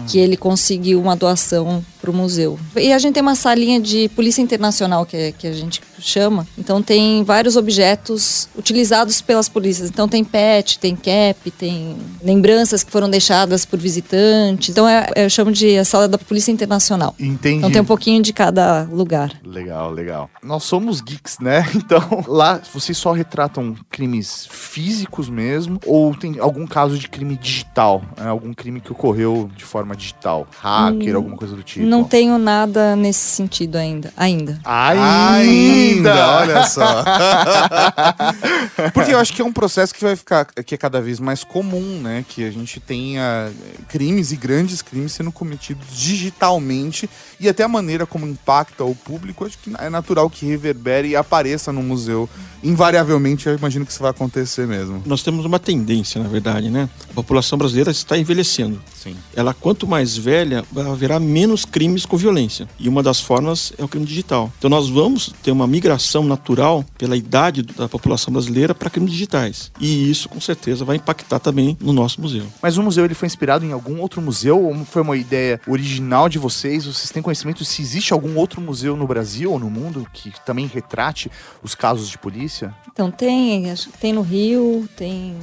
[0.08, 2.60] Que ele conseguiu uma doação para o museu.
[2.76, 6.48] E a gente tem uma salinha de polícia internacional que, é- que a gente chama.
[6.58, 9.90] Então tem vários objetos utilizados pelas polícias.
[9.90, 11.96] Então tem pet, tem cap, tem
[12.32, 14.70] lembranças que foram deixadas por visitantes.
[14.70, 17.14] Então é- eu chamo de a sala da polícia internacional.
[17.20, 17.58] Entendi.
[17.58, 19.32] Então tem um pouquinho de cada lugar.
[19.44, 20.30] Legal, legal.
[20.44, 21.66] Nós somos geeks, né?
[21.92, 25.78] Então, lá vocês só retratam crimes físicos mesmo?
[25.86, 28.02] Ou tem algum caso de crime digital?
[28.18, 28.28] né?
[28.30, 30.48] Algum crime que ocorreu de forma digital?
[30.62, 31.86] Hacker, alguma coisa do tipo?
[31.86, 34.14] Não tenho nada nesse sentido ainda.
[34.16, 34.60] Ainda.
[34.64, 37.04] Ainda, olha só.
[38.94, 41.44] Porque eu acho que é um processo que vai ficar que é cada vez mais
[41.44, 42.21] comum, né?
[42.28, 43.52] Que a gente tenha
[43.88, 49.46] crimes e grandes crimes sendo cometidos digitalmente e até a maneira como impacta o público,
[49.46, 52.30] acho que é natural que reverbere e apareça no museu.
[52.64, 55.02] Invariavelmente, eu imagino que isso vai acontecer mesmo.
[55.06, 56.88] Nós temos uma tendência, na verdade, né?
[57.10, 58.80] A população brasileira está envelhecendo.
[58.94, 59.16] Sim.
[59.36, 62.68] Ela, quanto mais velha, haverá menos crimes com violência.
[62.80, 64.54] E uma das formas é o crime digital.
[64.60, 69.72] Então nós vamos ter uma migração natural pela idade da população brasileira para crimes digitais.
[69.80, 72.46] E isso, com certeza, vai impactar também no nosso museu.
[72.62, 74.62] Mas o museu ele foi inspirado em algum outro museu?
[74.62, 76.86] Ou foi uma ideia original de vocês?
[76.86, 80.66] Vocês têm conhecimento se existe algum outro museu no Brasil ou no mundo que também
[80.66, 82.74] retrate os casos de polícia?
[82.92, 85.36] Então tem, acho que tem no Rio, tem.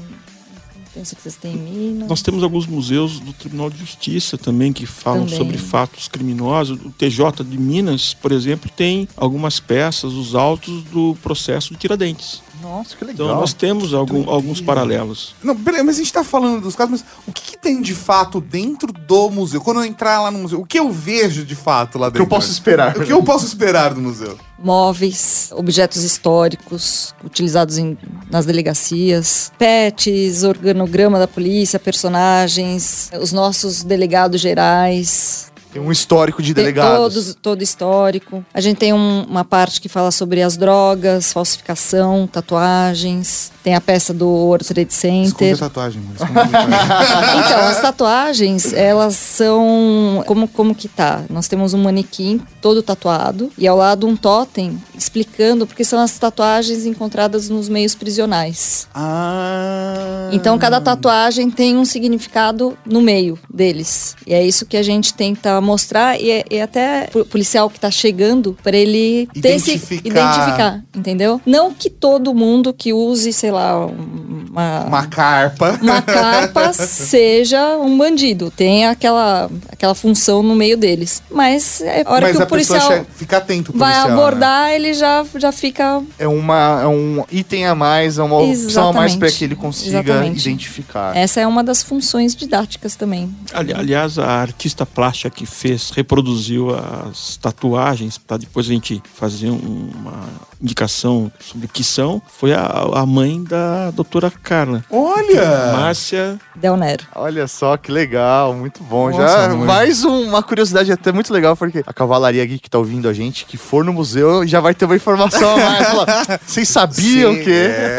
[0.77, 2.09] Não tenho certeza se tem em Minas.
[2.09, 5.37] Nós temos alguns museus do Tribunal de Justiça também que falam Também.
[5.37, 6.79] sobre fatos criminosos.
[6.81, 12.43] O TJ de Minas, por exemplo, tem algumas peças, os autos do processo de Tiradentes.
[12.63, 13.27] Nossa, que legal.
[13.29, 15.35] Então nós temos algum- alguns paralelos.
[15.43, 17.95] Não, beleza, mas a gente tá falando dos casos, mas o que, que tem de
[17.95, 19.61] fato dentro do museu?
[19.61, 22.19] Quando eu entrar lá no museu, o que eu vejo de fato lá O que
[22.19, 22.25] dentro?
[22.33, 22.97] eu posso esperar?
[22.97, 24.37] O que eu posso esperar do museu?
[24.59, 27.97] Móveis, objetos históricos utilizados em-
[28.31, 35.53] nas delegacias, pets, organograma da polícia, personagens, os nossos delegados gerais.
[35.73, 37.15] Tem um histórico de Tem delegados.
[37.15, 38.45] todos, todo histórico.
[38.55, 43.53] A gente tem um- uma parte que fala sobre as drogas, falsificação, tatuagens.
[43.63, 45.55] Tem a peça do World Trade Center.
[45.55, 46.15] a tatuagem, mano.
[46.15, 47.39] Esconde tatuagem.
[47.49, 50.23] Então, as tatuagens, elas são.
[50.27, 51.23] Como, como que tá?
[51.29, 56.19] Nós temos um manequim todo tatuado e ao lado um totem explicando porque são as
[56.19, 58.89] tatuagens encontradas nos meios prisionais.
[58.95, 60.29] ah.
[60.33, 64.15] Então, cada tatuagem tem um significado no meio deles.
[64.27, 66.21] E é isso que a gente tenta mostrar.
[66.21, 69.73] E, é- e até o policial que tá chegando, para ele ter esse.
[69.73, 70.09] Identificar.
[70.09, 71.41] Identificar, entendeu?
[71.47, 75.79] Não que todo mundo que use, sei lá, uma, Uma carpa.
[75.83, 78.51] uma carpa seja um bandido.
[78.51, 81.23] Tem aquela, aquela função no meio deles.
[81.31, 83.93] Mas é a hora Mas que a o policial pessoa che- fica atento, o vai
[83.93, 84.15] policial, né?
[84.23, 86.03] abordar, ele já, já fica.
[86.19, 89.39] É, uma, é um item a mais, é uma opção a mais para Exatamente.
[89.39, 90.41] que ele consiga Exatamente.
[90.41, 91.17] identificar.
[91.17, 93.35] Essa é uma das funções didáticas também.
[93.53, 99.03] Ali- aliás, a artista plástica que fez, reproduziu as tatuagens para depois a gente
[99.51, 100.25] um- uma
[100.61, 104.85] indicação sobre o que são, foi a, a mãe da doutora Carla.
[104.91, 105.73] Olha!
[105.73, 107.05] Márcia Del Nero.
[107.15, 109.11] Olha só que legal, muito bom.
[109.11, 109.67] Nossa, Já mãe.
[109.67, 113.13] mais um- uma curiosidade até muito legal, porque a Cavalaria Geek que tá ouvindo a
[113.13, 115.87] gente, que for no museu, já vai ter uma informação a mais.
[115.89, 116.07] Fala,
[116.47, 117.51] Vocês sabiam Sim, que.
[117.53, 117.97] É.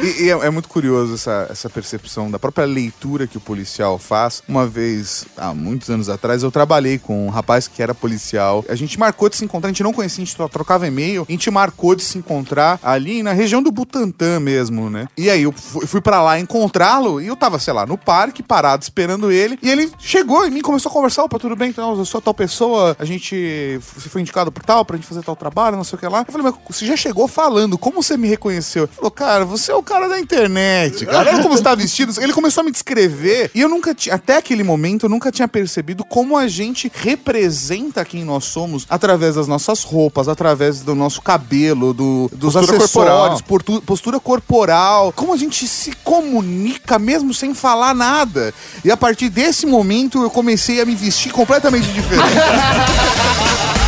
[0.02, 3.98] e e é, é muito curioso essa, essa percepção da própria leitura que o policial
[3.98, 4.42] faz.
[4.48, 8.64] Uma vez, há muitos anos atrás, eu trabalhei com um rapaz que era policial.
[8.68, 11.24] A gente marcou de se encontrar, a gente não conhecia, a gente tro- trocava e-mail.
[11.28, 15.06] A gente marcou de se encontrar ali na região do Butantã mesmo, né?
[15.16, 18.82] E aí eu fui, pra lá encontrá-lo e eu tava, sei lá, no parque, parado,
[18.82, 19.56] esperando ele.
[19.62, 21.22] E ele chegou em mim, começou a conversar.
[21.22, 21.70] Opa, tudo bem?
[21.70, 25.22] Então, eu sou tal pessoa, a gente você foi indicado por tal, pra gente fazer
[25.22, 26.24] tal trabalho, não sei o que lá.
[26.26, 28.84] Eu falei, mas você já chegou falando, como você me reconheceu?
[28.84, 31.30] Ele falou, cara, você é o cara da internet, cara.
[31.30, 32.12] Olha como você tá vestido.
[32.20, 35.46] Ele começou a me descrever e eu nunca tinha, até aquele momento, eu nunca tinha
[35.46, 41.22] percebido como a gente representa quem nós somos através das nossas roupas, através do nosso
[41.30, 43.42] cabelo, do, dos Postura acessórios, corporal.
[43.46, 48.52] portu- postura corporal, como a gente se comunica mesmo sem falar nada.
[48.84, 52.24] E a partir desse momento eu comecei a me vestir completamente diferente.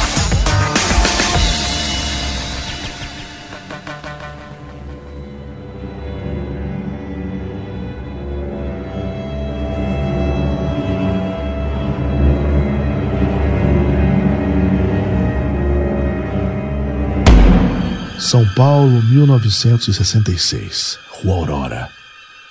[18.33, 20.99] São Paulo, 1966.
[21.11, 21.90] Rua Aurora.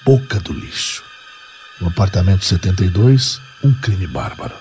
[0.05, 1.03] Boca do lixo.
[1.79, 4.53] No apartamento 72, um crime bárbaro.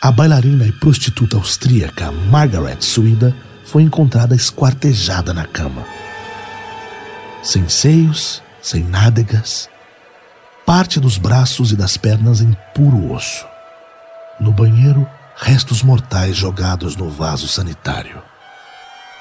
[0.00, 5.84] A bailarina e prostituta austríaca Margaret Suida foi encontrada esquartejada na cama.
[7.42, 9.68] Sem seios, sem nádegas,
[10.64, 13.44] parte dos braços e das pernas em puro osso.
[14.40, 15.06] No banheiro,
[15.36, 18.30] restos mortais jogados no vaso sanitário.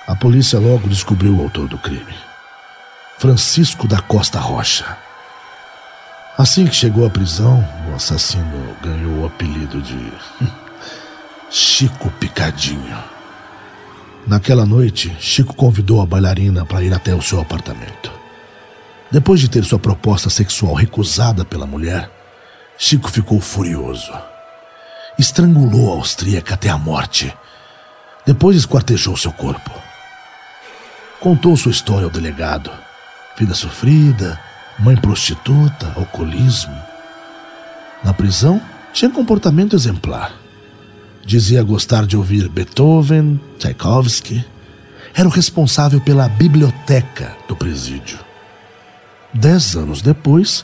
[0.10, 2.16] A polícia logo descobriu o autor do crime.
[3.20, 4.97] Francisco da Costa Rocha.
[6.36, 10.12] Assim que chegou à prisão, o assassino ganhou o apelido de
[11.51, 12.97] Chico Picadinho.
[14.26, 18.12] Naquela noite, Chico convidou a bailarina para ir até o seu apartamento.
[19.12, 22.10] Depois de ter sua proposta sexual recusada pela mulher,
[22.80, 24.12] Chico ficou furioso.
[25.20, 27.32] Estrangulou a austríaca até a morte.
[28.26, 29.89] Depois esquartejou seu corpo.
[31.20, 32.72] Contou sua história ao delegado.
[33.38, 34.39] Vida sofrida,
[34.80, 36.76] mãe prostituta, alcoolismo.
[38.01, 38.61] Na prisão,
[38.93, 40.34] tinha comportamento exemplar.
[41.26, 44.45] Dizia gostar de ouvir Beethoven, Tchaikovsky.
[45.13, 48.17] Era o responsável pela biblioteca do presídio.
[49.34, 50.63] Dez anos depois,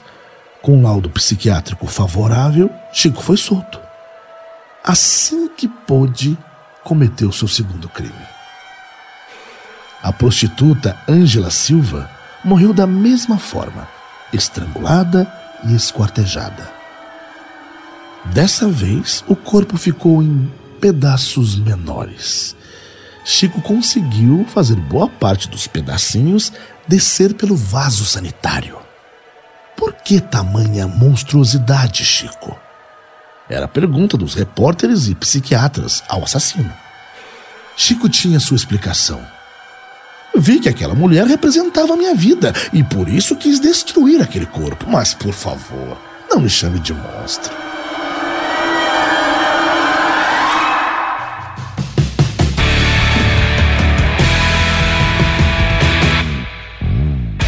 [0.61, 3.77] com um laudo psiquiátrico favorável, Chico foi solto.
[4.81, 6.37] Assim que pôde,
[6.81, 8.34] cometeu seu segundo crime.
[10.05, 12.07] A prostituta Ângela Silva
[12.43, 13.87] morreu da mesma forma,
[14.31, 15.27] estrangulada
[15.63, 16.71] e esquartejada.
[18.25, 22.55] Dessa vez, o corpo ficou em pedaços menores.
[23.25, 26.53] Chico conseguiu fazer boa parte dos pedacinhos
[26.87, 28.77] descer pelo vaso sanitário.
[29.75, 32.55] Por que tamanha monstruosidade, Chico?
[33.49, 36.71] Era a pergunta dos repórteres e psiquiatras ao assassino.
[37.75, 39.33] Chico tinha sua explicação.
[40.38, 44.86] Vi que aquela mulher representava a minha vida e por isso quis destruir aquele corpo.
[44.89, 45.97] Mas, por favor,
[46.29, 47.53] não me chame de monstro.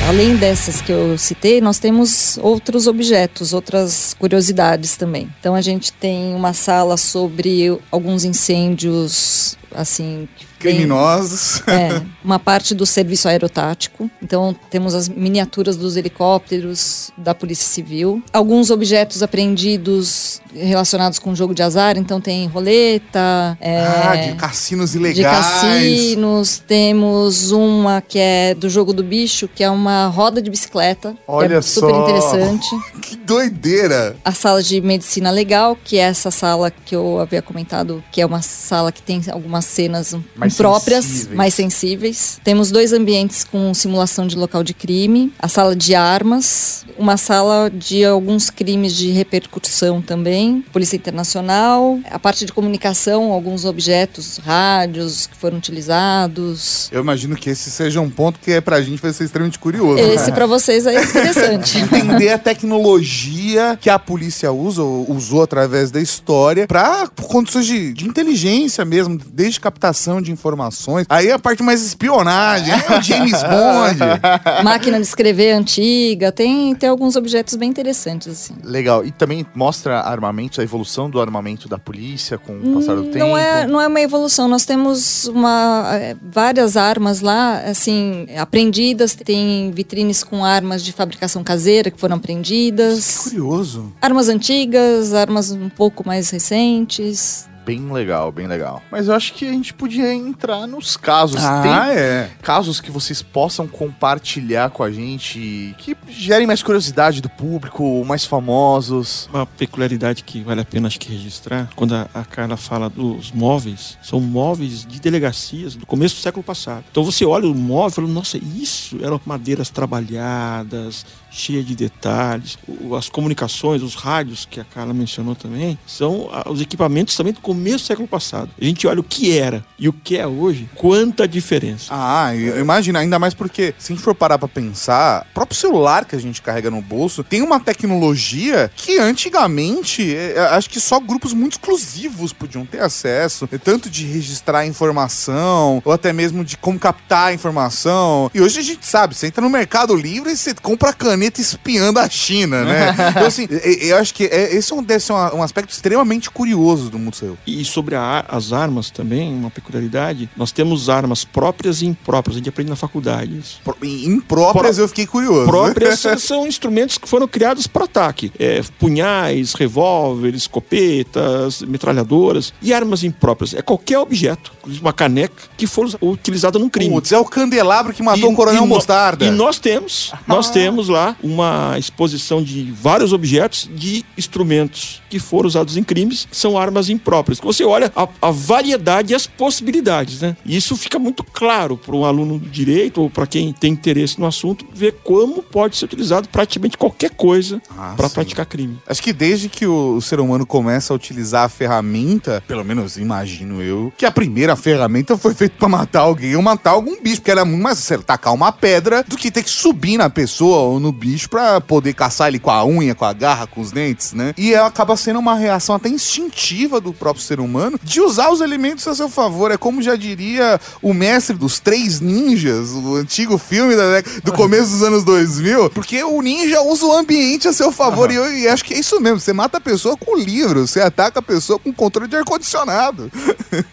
[0.07, 5.29] Além dessas que eu citei, nós temos outros objetos, outras curiosidades também.
[5.37, 11.61] Então a gente tem uma sala sobre alguns incêndios assim que Criminosos.
[11.67, 14.09] é, uma parte do serviço aerotático.
[14.21, 18.21] Então, temos as miniaturas dos helicópteros da Polícia Civil.
[18.33, 21.97] Alguns objetos apreendidos relacionados com jogo de azar.
[21.97, 23.57] Então, tem roleta.
[23.61, 25.45] é, Ah, de cassinos de ilegais.
[25.45, 26.61] cassinos.
[26.67, 31.11] Temos uma que é do jogo do bicho, que é uma roda de bicicleta.
[31.11, 32.03] que Olha é super só.
[32.03, 32.67] interessante.
[33.01, 34.15] Que doideira.
[34.23, 38.25] A sala de medicina legal, que é essa sala que eu havia comentado, que é
[38.25, 40.15] uma sala que tem algumas cenas
[40.47, 41.37] Mais próprias, sensíveis.
[41.37, 42.39] mais sensíveis.
[42.43, 47.69] Temos dois ambientes com simulação de local de crime, a sala de armas, uma sala
[47.69, 55.27] de alguns crimes de repercussão também, Polícia Internacional, a parte de comunicação, alguns objetos, rádios
[55.27, 56.89] que foram utilizados.
[56.91, 59.99] Eu imagino que esse seja um ponto que é pra gente vai ser extremamente curioso.
[59.99, 61.77] Esse para vocês é interessante.
[61.97, 67.93] Entender a tecnologia que a polícia usa, ou usou através da história, pra condições de,
[67.93, 71.05] de inteligência mesmo, desde captação de informações.
[71.09, 73.97] Aí a parte mais espionagem, é o James Bond.
[74.63, 78.55] Máquina de escrever antiga, tem, tem alguns objetos bem interessantes assim.
[78.63, 79.03] Legal.
[79.03, 83.17] E também mostra armamentos, a evolução do armamento da polícia com o passar do tempo.
[83.17, 84.47] Não é, não é uma evolução.
[84.47, 89.15] Nós temos uma, é, várias armas lá, assim, apreendidas.
[89.15, 93.23] Tem vitrines com armas de fabricação caseira que foram apreendidas.
[93.23, 93.91] Curioso.
[94.01, 97.47] Armas antigas, armas um pouco mais recentes.
[97.67, 98.81] Bem legal, bem legal.
[98.89, 101.43] Mas eu acho que a gente podia entrar nos casos.
[101.43, 102.31] Ah, Tem é.
[102.41, 108.23] casos que vocês possam compartilhar com a gente, que gerem mais curiosidade do público, mais
[108.23, 109.27] famosos.
[109.33, 113.33] Uma peculiaridade que vale a pena acho que registrar, quando a, a Carla fala dos
[113.33, 116.85] móveis, são móveis de delegacias do começo do século passado.
[116.89, 122.57] Então você olha o móvel e fala, nossa, isso eram madeiras trabalhadas, cheias de detalhes.
[122.97, 127.77] As comunicações, os rádios que a Carla mencionou também, são os equipamentos também do começo
[127.77, 128.49] do século passado.
[128.59, 131.87] A gente olha o que era e o que é hoje, quanta diferença.
[131.91, 135.57] Ah, eu imagino, ainda mais porque, se a gente for parar pra pensar, o próprio
[135.57, 140.79] celular que a gente carrega no bolso tem uma tecnologia que antigamente, é, acho que
[140.79, 146.43] só grupos muito exclusivos podiam ter acesso, é, tanto de registrar informação, ou até mesmo
[146.43, 148.31] de como captar a informação.
[148.33, 151.41] E hoje a gente sabe, você entra no Mercado Livre e você compra caneta planeta
[151.41, 152.95] espiando a China, né?
[153.09, 153.47] Então, assim,
[153.81, 156.99] eu acho que é- esse é um, deve ser um, um aspecto extremamente curioso do
[156.99, 157.37] museu.
[157.47, 162.39] E sobre a as armas também, uma peculiaridade, nós temos armas próprias e impróprias, a
[162.39, 163.59] gente aprende na faculdade isso.
[163.63, 165.45] Pro- Impróprias Pró- eu fiquei curioso.
[165.47, 168.31] Próprias são instrumentos que foram criados para ataque.
[168.39, 172.53] É, punhais, revólveres, escopetas, metralhadoras.
[172.61, 173.53] E armas impróprias.
[173.53, 176.91] É qualquer objeto, inclusive uma caneca, que for utilizada num crime.
[176.93, 179.25] Putz, é o candelabro que matou E- o coronel e no- Mostarda.
[179.25, 185.47] E nós temos, nós temos lá uma exposição de vários objetos de instrumentos que foram
[185.47, 187.39] usados em crimes, que são armas impróprias.
[187.39, 190.35] Você olha a, a variedade e as possibilidades, né?
[190.45, 194.19] E isso fica muito claro para um aluno de direito ou para quem tem interesse
[194.19, 198.77] no assunto ver como pode ser utilizado praticamente qualquer coisa Ah, para praticar crime.
[198.87, 203.61] Acho que desde que o, ser humano começa a utilizar a ferramenta, pelo menos imagino
[203.61, 207.31] eu, que a primeira ferramenta foi feita pra matar alguém ou matar algum bicho, porque
[207.31, 210.91] era muito mais tacar uma pedra do que ter que subir na pessoa ou no
[210.97, 214.33] bicho pra poder caçar ele com a unha, com a garra, com os dentes, né?
[214.37, 218.41] E é- acaba sendo uma reação até instintiva do próprio ser humano de usar os
[218.41, 219.51] elementos a seu favor.
[219.51, 224.31] É como já diria o mestre dos três ninjas, o antigo filme da década- do
[224.33, 228.11] começo dos anos 2000, porque o ninja usa o ambiente a seu favor.
[228.11, 229.19] E eu e acho que é isso mesmo.
[229.19, 233.11] Você mata a pessoa com livro, você ataca a pessoa com controle de ar-condicionado.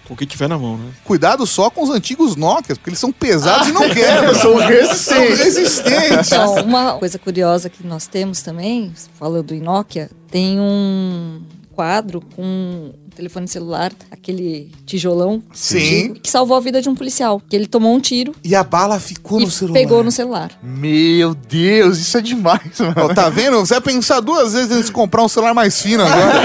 [0.07, 0.85] Com o que tiver na mão, né?
[1.05, 4.35] Cuidado só com os antigos Nokias, porque eles são pesados e não quebram.
[4.35, 5.39] São São resistentes.
[5.39, 6.27] resistentes.
[6.33, 11.41] Então, uma coisa curiosa que nós temos também, falando em Nokia, tem um
[11.75, 16.15] quadro com um telefone celular, aquele tijolão Sim.
[16.15, 17.43] que salvou a vida de um policial.
[17.49, 19.75] Que ele tomou um tiro E a bala ficou no celular.
[19.75, 20.51] pegou no celular.
[20.62, 22.95] Meu Deus, isso é demais, mano.
[22.97, 23.59] Ó, tá vendo?
[23.59, 26.43] Você vai pensar duas vezes antes de comprar um celular mais fino agora.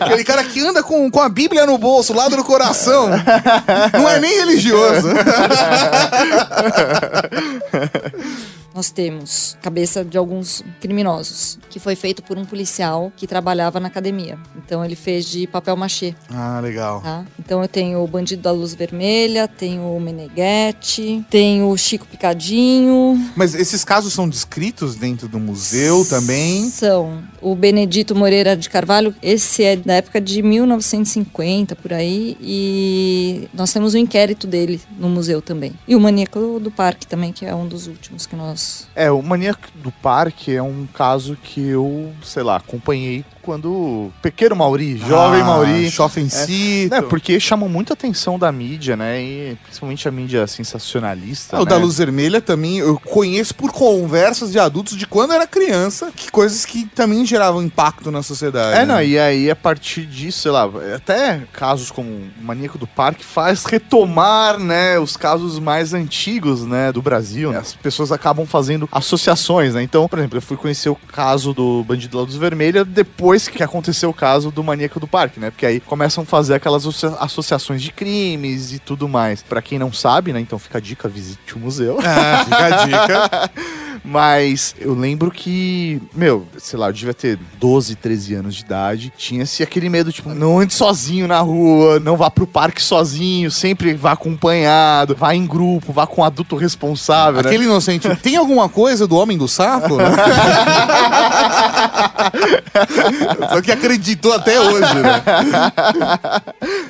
[0.00, 3.08] Aquele cara que anda com, com a Bíblia no bolso, lado do coração.
[3.92, 5.08] Não é nem religioso.
[8.74, 13.88] Nós temos cabeça de alguns criminosos, que foi feito por um policial que trabalhava na
[13.88, 14.38] academia.
[14.56, 17.00] Então ele fez de papel machê, Ah, legal.
[17.00, 17.24] tá?
[17.38, 23.18] Então eu tenho o Bandido da Luz Vermelha, tenho o Meneghetti, tenho o Chico Picadinho,
[23.34, 26.68] Mas esses casos são descritos dentro do museu também.
[26.70, 27.22] São.
[27.40, 33.72] O Benedito Moreira de Carvalho, esse é da época de 1950, por aí, e nós
[33.72, 35.72] temos o inquérito dele no museu também.
[35.86, 38.57] E o Maníaco do Parque também, que é um dos últimos que nós...
[38.94, 44.54] É, o Maníaco do Parque é um caso que eu, sei lá, acompanhei quando pequeno
[44.54, 45.90] Mauri, jovem Ah, Mauri.
[45.90, 46.94] Chofencito.
[46.94, 49.22] É, porque chamam muita atenção da mídia, né?
[49.22, 51.56] E principalmente a mídia sensacionalista.
[51.56, 51.70] Ah, o né?
[51.70, 56.30] da Luz Vermelha também eu conheço por conversas de adultos de quando era criança, que
[56.30, 58.76] coisas que também geravam impacto na sociedade.
[58.76, 58.84] É, né?
[58.84, 63.24] não, e aí a partir disso, sei lá, até casos como o Maníaco do Parque
[63.24, 67.56] faz retomar, né, os casos mais antigos, né, do Brasil.
[67.56, 69.82] As pessoas acabam fazendo associações, né?
[69.82, 73.62] Então, por exemplo, eu fui conhecer o caso do Bandido da Luz Vermelha depois que
[73.62, 75.50] aconteceu o caso do Maníaco do Parque, né?
[75.50, 79.42] Porque aí começam a fazer aquelas associa- associações de crimes e tudo mais.
[79.42, 81.98] Pra quem não sabe, né, então fica a dica, visite o museu.
[82.02, 83.50] Ah, fica a dica.
[84.04, 89.12] Mas eu lembro que, meu, sei lá, eu devia ter 12, 13 anos de idade.
[89.16, 93.94] Tinha-se aquele medo, tipo, não ande sozinho na rua, não vá pro parque sozinho, sempre
[93.94, 97.42] vá acompanhado, vá em grupo, vá com um adulto responsável.
[97.42, 97.48] né?
[97.48, 98.08] Aquele inocente.
[98.16, 99.96] Tem alguma coisa do Homem do Sapo?
[103.50, 105.22] Só que acreditou até hoje, né?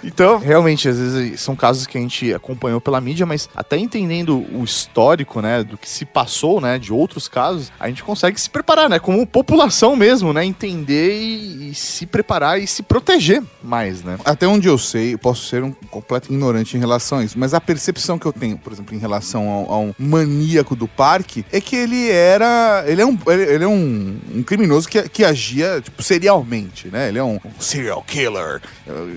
[0.05, 4.45] Então, realmente, às vezes são casos que a gente acompanhou pela mídia, mas até entendendo
[4.53, 8.51] o histórico, né, do que se passou, né, de outros casos, a gente consegue se
[8.51, 14.03] preparar, né, como população mesmo, né, entender e, e se preparar e se proteger mais,
[14.03, 14.19] né.
[14.25, 17.55] Até onde eu sei, eu posso ser um completo ignorante em relação a isso, mas
[17.55, 21.61] a percepção que eu tenho, por exemplo, em relação ao, ao maníaco do parque, é
[21.61, 22.85] que ele era.
[22.87, 27.09] Ele é um, ele, é um, um criminoso que, que agia tipo, serialmente, né?
[27.09, 28.61] Ele é um, um serial killer.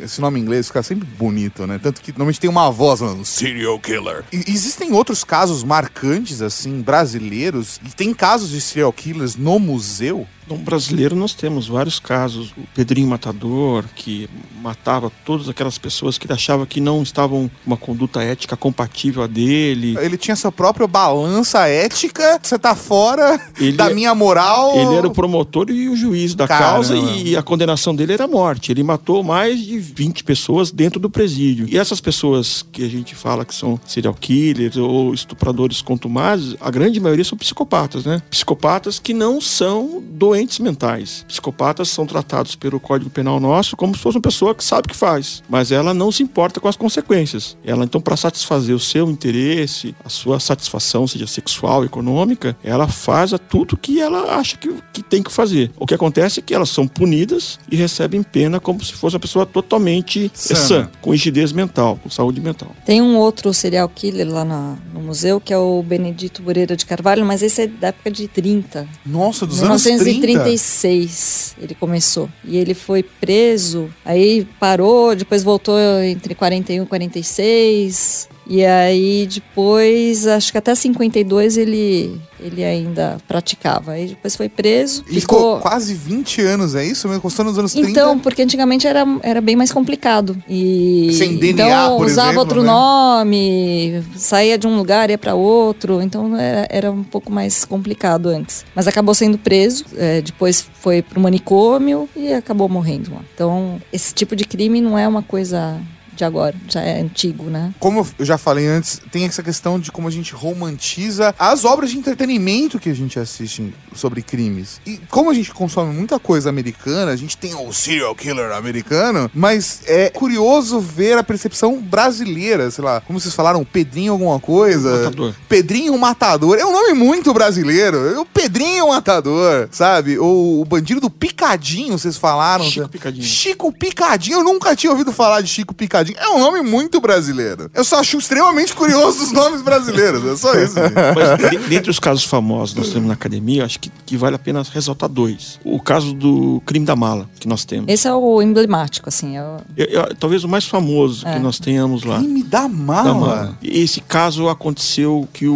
[0.04, 1.80] Esse nome em inglês fica sempre bonito, né?
[1.82, 4.24] Tanto que normalmente tem uma voz falando serial killer.
[4.32, 10.28] E, existem outros casos marcantes, assim, brasileiros, tem casos de serial killers no museu.
[10.52, 12.50] No brasileiro nós temos vários casos.
[12.52, 14.30] O Pedrinho Matador, que
[14.62, 19.28] matava todas aquelas pessoas que ele achava que não estavam uma conduta ética compatível a
[19.28, 19.98] dele.
[20.00, 22.40] Ele tinha sua própria balança ética.
[22.42, 24.76] Você tá fora Ele- da minha moral.
[24.78, 26.72] Ele era o promotor e o juiz da Caramba.
[26.74, 28.72] causa e a condenação dele era morte.
[28.72, 31.68] Ele matou mais de 20 pessoas dentro do presídio.
[31.70, 36.70] E essas pessoas que a gente fala que são serial killers ou estupradores contumazes, a
[36.70, 38.22] grande maioria são psicopatas, né?
[38.30, 41.26] Psicopatas que não são doentes mentais.
[41.28, 44.90] Psicopatas são tratados pelo Código Penal nosso como se fosse uma pessoa que sabe o
[44.90, 47.58] que faz, mas ela não se importa com as consequências.
[47.64, 53.34] Ela, então, para satisfazer o seu interesse, a sua satisfação, seja sexual, econômica, ela faz
[53.34, 55.72] a tudo que ela acha que, que tem que fazer.
[55.80, 59.20] O que acontece é que elas são punidas e recebem pena como se fosse uma
[59.20, 60.60] pessoa totalmente Sana.
[60.60, 62.72] sã, com rigidez mental, com saúde mental.
[62.86, 66.86] Tem um outro serial killer lá na- no museu, que é o Benedito Moreira de
[66.86, 68.88] Carvalho, mas esse é da época de 30.
[69.06, 70.31] Nossa, dos anos 30.
[70.34, 72.30] 1936 ele começou.
[72.44, 78.30] E ele foi preso, aí parou, depois voltou entre 41 e 46.
[78.52, 83.94] E aí depois, acho que até 52 ele, ele ainda praticava.
[83.94, 85.06] Aí depois foi preso.
[85.10, 87.08] E ficou quase 20 anos, é isso?
[87.22, 87.90] Custou nos anos 30?
[87.90, 90.36] Então, porque antigamente era, era bem mais complicado.
[90.50, 92.68] E Sem DNA, então, por usava exemplo, outro né?
[92.68, 98.28] nome, saía de um lugar ia para outro, então era, era um pouco mais complicado
[98.28, 98.66] antes.
[98.76, 103.14] Mas acabou sendo preso, é, depois foi pro manicômio e acabou morrendo.
[103.34, 105.80] Então, esse tipo de crime não é uma coisa
[106.14, 107.74] de agora, já é antigo, né?
[107.80, 111.92] Como eu já falei antes, tem essa questão de como a gente romantiza as obras
[111.92, 114.82] de entretenimento que a gente assiste sobre crimes.
[114.86, 119.30] E como a gente consome muita coisa americana, a gente tem o serial killer americano,
[119.34, 124.98] mas é curioso ver a percepção brasileira, sei lá, como vocês falaram, Pedrinho alguma coisa.
[124.98, 125.36] Matador.
[125.48, 126.58] Pedrinho Matador.
[126.58, 128.22] É um nome muito brasileiro.
[128.22, 130.18] O Pedrinho Matador, sabe?
[130.18, 132.66] Ou o bandido do Picadinho, vocês falaram.
[132.66, 133.24] Chico Picadinho.
[133.24, 134.40] Chico Picadinho.
[134.40, 136.01] Eu nunca tinha ouvido falar de Chico Picadinho.
[136.18, 137.70] É um nome muito brasileiro.
[137.74, 140.24] Eu só acho extremamente curioso os nomes brasileiros.
[140.26, 140.76] É só isso.
[140.76, 140.94] gente.
[141.16, 144.36] Mas de- dentre os casos famosos que nós temos na academia, acho que, que vale
[144.36, 145.60] a pena ressaltar dois.
[145.64, 147.86] O caso do crime da mala, que nós temos.
[147.92, 149.38] Esse é o emblemático, assim.
[149.38, 151.34] é o- Eu- eu- talvez o mais famoso É.
[151.34, 152.18] que nós tenhamos lá.
[152.20, 153.14] Crime da Da mala.
[153.14, 153.58] mala.
[153.64, 155.54] Esse caso aconteceu que o,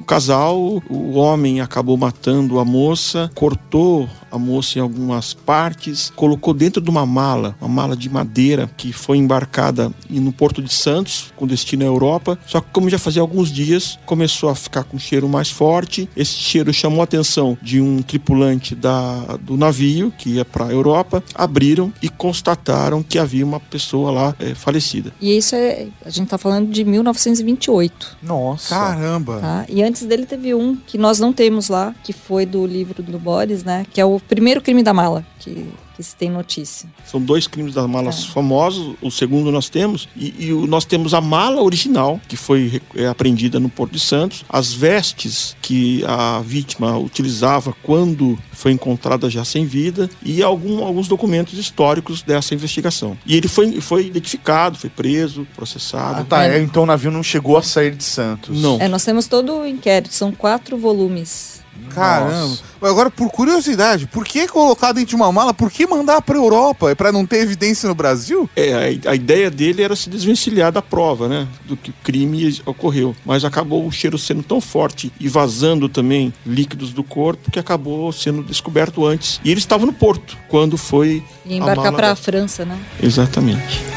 [0.00, 6.54] o casal, o homem acabou matando a moça, cortou a moça em algumas partes, colocou
[6.54, 10.72] dentro de uma mala, uma mala de madeira que foi embarcada e no Porto de
[10.72, 12.38] Santos, com destino à Europa.
[12.46, 16.08] Só que como já fazia alguns dias, começou a ficar com um cheiro mais forte.
[16.16, 20.72] Esse cheiro chamou a atenção de um tripulante da, do navio que ia para a
[20.72, 21.22] Europa.
[21.34, 25.12] Abriram e constataram que havia uma pessoa lá eh, falecida.
[25.20, 25.88] E isso é.
[26.04, 28.16] A gente tá falando de 1928.
[28.22, 28.74] Nossa.
[28.74, 29.40] Caramba.
[29.40, 29.66] Tá?
[29.68, 33.18] E antes dele teve um que nós não temos lá, que foi do livro do
[33.18, 33.84] Boris, né?
[33.92, 35.66] Que é o primeiro crime da mala, que,
[35.96, 36.88] que se tem notícia.
[37.04, 38.32] São dois crimes das malas É.
[38.32, 38.94] famosos.
[39.02, 40.08] O segundo nós temos.
[40.16, 44.00] E, e o- nós temos a mala original, que foi é, apreendida no Porto de
[44.00, 44.44] Santos.
[44.48, 50.08] As vestes que a vítima utilizava quando foi encontrada já sem vida.
[50.24, 53.16] E algum- alguns documentos históricos dessa investigação.
[53.26, 56.20] E ele foi, foi identificado, foi preso, processado.
[56.22, 56.44] Ah, tá.
[56.46, 58.60] é, então o navio não chegou a sair de Santos.
[58.62, 58.78] Não.
[58.80, 61.51] É, nós temos todo o inquérito, são quatro volumes.
[61.94, 62.56] Caramba.
[62.80, 65.54] Agora, por curiosidade, por que colocar dentro de uma mala?
[65.54, 66.90] Por que mandar pra Europa?
[66.90, 68.48] É pra não ter evidência no Brasil?
[68.56, 71.46] É, a, a ideia dele era se desvencilhar da prova, né?
[71.64, 73.14] Do que o crime ocorreu.
[73.24, 78.12] Mas acabou o cheiro sendo tão forte e vazando também líquidos do corpo que acabou
[78.12, 79.40] sendo descoberto antes.
[79.44, 81.22] E ele estava no porto quando foi.
[81.46, 82.78] E embarcar para a França, né?
[83.00, 83.91] Exatamente.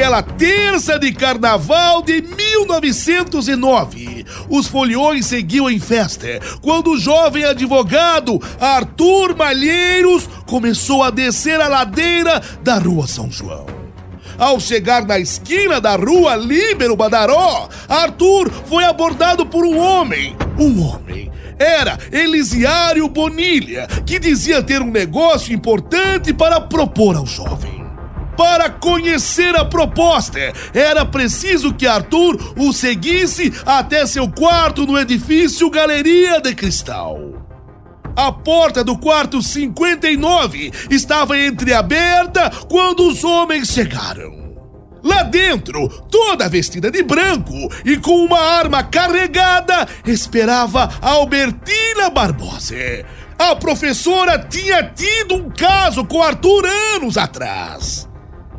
[0.00, 8.40] Naquela terça de carnaval de 1909, os foliões seguiam em festa quando o jovem advogado
[8.58, 13.66] Arthur Malheiros começou a descer a ladeira da Rua São João.
[14.38, 20.34] Ao chegar na esquina da rua Líbero Badaró, Arthur foi abordado por um homem.
[20.58, 21.30] Um homem.
[21.58, 27.79] Era Elisiário Bonilha, que dizia ter um negócio importante para propor ao jovem.
[28.40, 30.40] Para conhecer a proposta,
[30.72, 37.46] era preciso que Arthur o seguisse até seu quarto no edifício Galeria de Cristal.
[38.16, 44.54] A porta do quarto 59 estava entreaberta quando os homens chegaram.
[45.04, 53.04] Lá dentro, toda vestida de branco e com uma arma carregada, esperava Albertina Barbosa.
[53.38, 56.64] A professora tinha tido um caso com Arthur
[56.94, 58.09] anos atrás.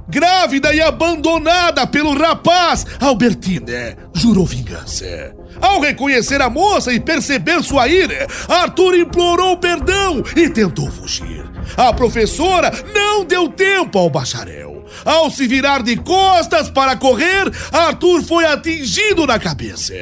[0.07, 5.33] Grávida e abandonada pelo rapaz, Albertina jurou vingança.
[5.61, 11.49] Ao reconhecer a moça e perceber sua ira, Arthur implorou perdão e tentou fugir.
[11.77, 14.85] A professora não deu tempo ao bacharel.
[15.05, 19.93] Ao se virar de costas para correr, Arthur foi atingido na cabeça.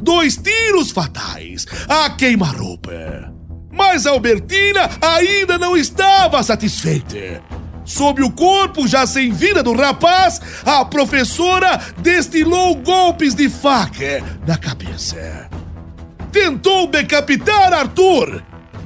[0.00, 3.32] Dois tiros fatais a queima-roupa.
[3.70, 7.42] Mas Albertina ainda não estava satisfeita.
[7.90, 14.56] Sob o corpo já sem vida do rapaz, a professora destilou golpes de faca na
[14.56, 15.50] cabeça.
[16.30, 18.44] Tentou decapitar Arthur.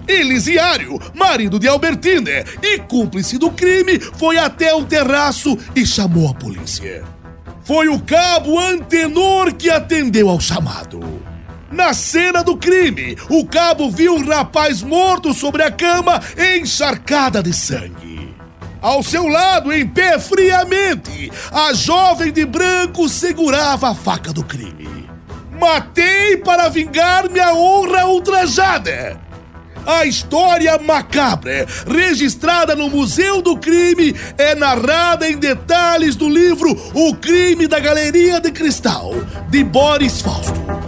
[0.08, 6.34] Elisiário, marido de Albertine e cúmplice do crime, foi até o terraço e chamou a
[6.34, 7.04] polícia.
[7.62, 11.00] Foi o cabo Antenor que atendeu ao chamado.
[11.70, 16.22] Na cena do crime, o cabo viu o rapaz morto sobre a cama
[16.56, 18.23] encharcada de sangue.
[18.84, 25.08] Ao seu lado, em pé friamente, a jovem de branco segurava a faca do crime.
[25.58, 29.18] Matei para vingar minha honra ultrajada.
[29.86, 37.14] A história macabra, registrada no Museu do Crime, é narrada em detalhes do livro O
[37.14, 39.14] Crime da Galeria de Cristal,
[39.48, 40.83] de Boris Fausto.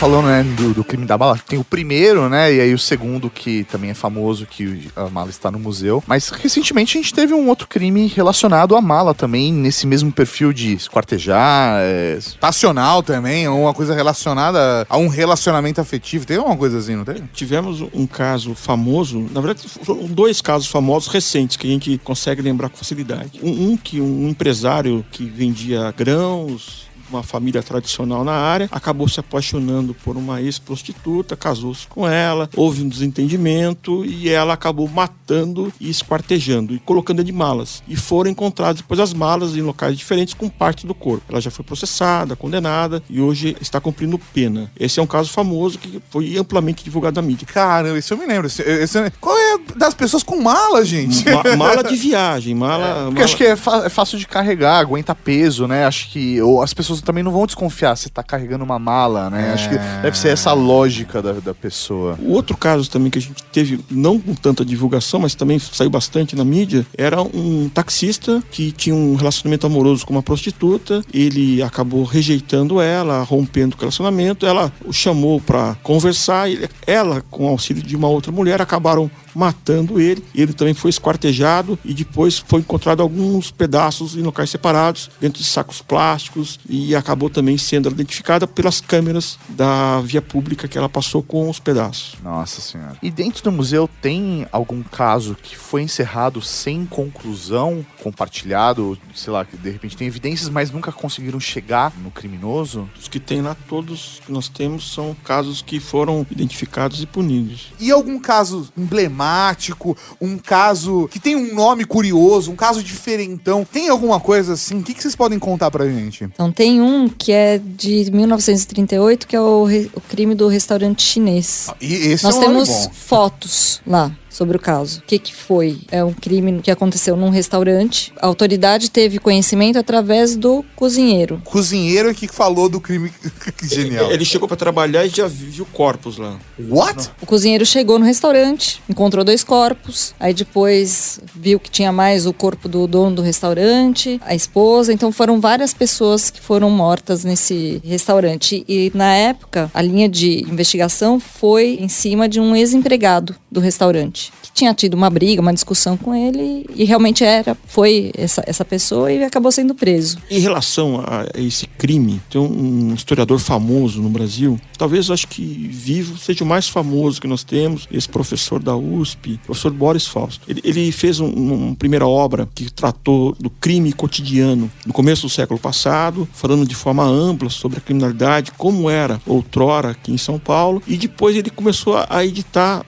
[0.00, 1.38] Falando, né, do, do crime da mala.
[1.46, 5.28] Tem o primeiro, né, e aí o segundo, que também é famoso, que a mala
[5.28, 6.02] está no museu.
[6.06, 10.54] Mas recentemente a gente teve um outro crime relacionado à mala também, nesse mesmo perfil
[10.54, 16.24] de esquartejar, é, Passional também, uma coisa relacionada a um relacionamento afetivo.
[16.24, 17.28] Tem alguma coisa assim, não tem?
[17.34, 22.40] Tivemos um caso famoso, na verdade foram dois casos famosos recentes que a gente consegue
[22.40, 23.38] lembrar com facilidade.
[23.42, 29.20] Um, um que um empresário que vendia grãos, uma família tradicional na área, acabou se
[29.20, 35.88] apaixonando por uma ex-prostituta, casou-se com ela, houve um desentendimento e ela acabou matando e
[35.90, 37.82] esquartejando e colocando de malas.
[37.88, 41.24] E foram encontradas depois as malas em locais diferentes com parte do corpo.
[41.28, 44.70] Ela já foi processada, condenada e hoje está cumprindo pena.
[44.78, 47.46] Esse é um caso famoso que foi amplamente divulgado na mídia.
[47.46, 48.46] Caramba, isso eu me lembro.
[48.46, 51.24] Esse- esse- qual é das pessoas com mala, gente?
[51.30, 53.04] Ma- mala de viagem, mala.
[53.04, 53.50] Porque mala- acho que é,
[53.86, 55.84] é fácil de carregar, aguenta peso, né?
[55.86, 59.52] Acho que ou as pessoas também não vão desconfiar se tá carregando uma mala, né?
[59.54, 62.18] Acho que deve ser essa a lógica da, da pessoa.
[62.20, 65.90] O outro caso também que a gente teve, não com tanta divulgação, mas também saiu
[65.90, 71.02] bastante na mídia, era um taxista que tinha um relacionamento amoroso com uma prostituta.
[71.12, 74.44] Ele acabou rejeitando ela, rompendo o relacionamento.
[74.46, 76.50] Ela o chamou para conversar.
[76.50, 80.22] e Ela, com o auxílio de uma outra mulher, acabaram matando ele.
[80.34, 85.48] Ele também foi esquartejado e depois foi encontrado alguns pedaços em locais separados, dentro de
[85.48, 91.22] sacos plásticos, e acabou também sendo identificada pelas câmeras da via pública que ela passou
[91.22, 92.16] com os pedaços.
[92.22, 92.96] Nossa senhora.
[93.02, 99.44] E dentro do museu tem algum caso que foi encerrado sem conclusão, compartilhado, sei lá,
[99.44, 102.88] que de repente tem evidências, mas nunca conseguiram chegar no criminoso?
[102.98, 107.72] Os que tem lá, todos que nós temos, são casos que foram identificados e punidos.
[107.78, 113.64] E algum caso emblemático, um caso que tem um nome curioso, um caso diferentão?
[113.64, 114.78] Tem alguma coisa assim?
[114.78, 116.24] O que, que vocês podem contar pra gente?
[116.24, 121.02] Então tem um que é de 1938, que é o, re- o crime do restaurante
[121.02, 121.68] chinês.
[121.80, 122.92] E esse Nós é um nome temos bom.
[122.92, 125.00] fotos lá sobre o caso.
[125.00, 125.80] O que, que foi?
[125.90, 128.12] É um crime que aconteceu num restaurante.
[128.20, 131.42] A autoridade teve conhecimento através do cozinheiro.
[131.44, 133.12] Cozinheiro que falou do crime
[133.58, 134.10] que genial.
[134.10, 136.38] Ele chegou para trabalhar e já viu corpos lá.
[136.58, 137.10] What?
[137.20, 142.32] O cozinheiro chegou no restaurante, encontrou dois corpos, aí depois viu que tinha mais o
[142.32, 147.80] corpo do dono do restaurante, a esposa, então foram várias pessoas que foram mortas nesse
[147.84, 148.64] restaurante.
[148.68, 154.32] E na época, a linha de investigação foi em cima de um ex-empregado do restaurante,
[154.42, 158.64] que tinha tido uma briga, uma discussão com ele e realmente era, foi essa, essa
[158.64, 160.18] pessoa e acabou sendo preso.
[160.30, 166.16] Em relação a esse crime, tem um historiador famoso no Brasil, talvez acho que vivo
[166.18, 170.42] seja o mais famoso que nós temos, esse professor da USP, professor Boris Fausto.
[170.48, 175.28] Ele, ele fez um- uma primeira obra que tratou do crime cotidiano no começo do
[175.28, 180.38] século passado, falando de forma ampla sobre a criminalidade, como era outrora aqui em São
[180.38, 182.84] Paulo, e depois ele começou a- editar,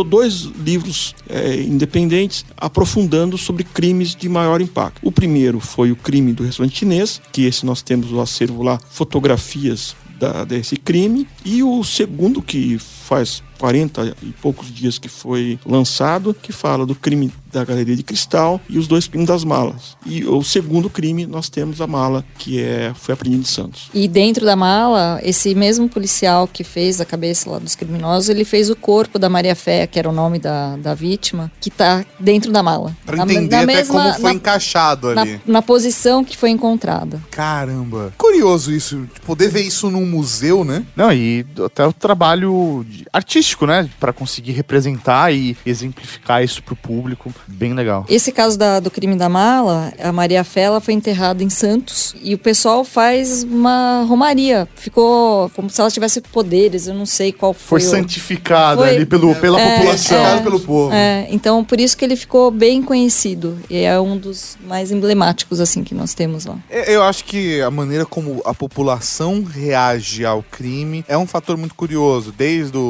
[0.00, 5.00] editou dois livros eh, independentes aprofundando sobre crimes de maior impacto.
[5.02, 8.78] O primeiro foi o crime do restaurante chinês, que esse nós temos o acervo lá,
[8.90, 12.78] fotografias da- desse crime, e o segundo que
[13.10, 18.04] faz 40 e poucos dias que foi lançado, que fala do crime da Galeria de
[18.04, 19.96] Cristal e os dois crimes das malas.
[20.06, 23.90] E o segundo crime, nós temos a mala, que é, foi apreendida em Santos.
[23.92, 28.44] E dentro da mala, esse mesmo policial que fez a cabeça lá dos criminosos, ele
[28.44, 32.04] fez o corpo da Maria Fé, que era o nome da, da vítima, que tá
[32.20, 32.96] dentro da mala.
[33.04, 35.40] Pra Na- entender na até mesma- como foi na- encaixado na, ali.
[35.44, 37.20] na posição que foi encontrada.
[37.32, 38.14] Caramba.
[38.16, 40.86] Curioso isso, poder ver isso num museu, né?
[40.96, 43.88] Não, e até o trabalho de artístico, né?
[43.98, 47.32] Pra conseguir representar e exemplificar isso pro público.
[47.46, 48.04] Bem legal.
[48.08, 52.34] Esse caso da- do crime da mala, a Maria Fela foi enterrada em Santos e
[52.34, 54.68] o pessoal faz uma romaria.
[54.74, 57.88] Ficou como se ela tivesse poderes, eu não sei qual Foi foi.
[57.88, 60.26] o- santificada Foi- ali pelo, pela É, população.
[60.26, 60.40] é.
[60.42, 60.92] pelo povo.
[60.92, 63.58] É, então por isso que ele ficou bem conhecido.
[63.70, 66.56] E é um dos mais emblemáticos assim que nós temos lá.
[66.68, 71.56] É, Eu acho que a maneira como a população reage ao crime é um fator
[71.56, 72.32] muito curioso.
[72.36, 72.89] Desde o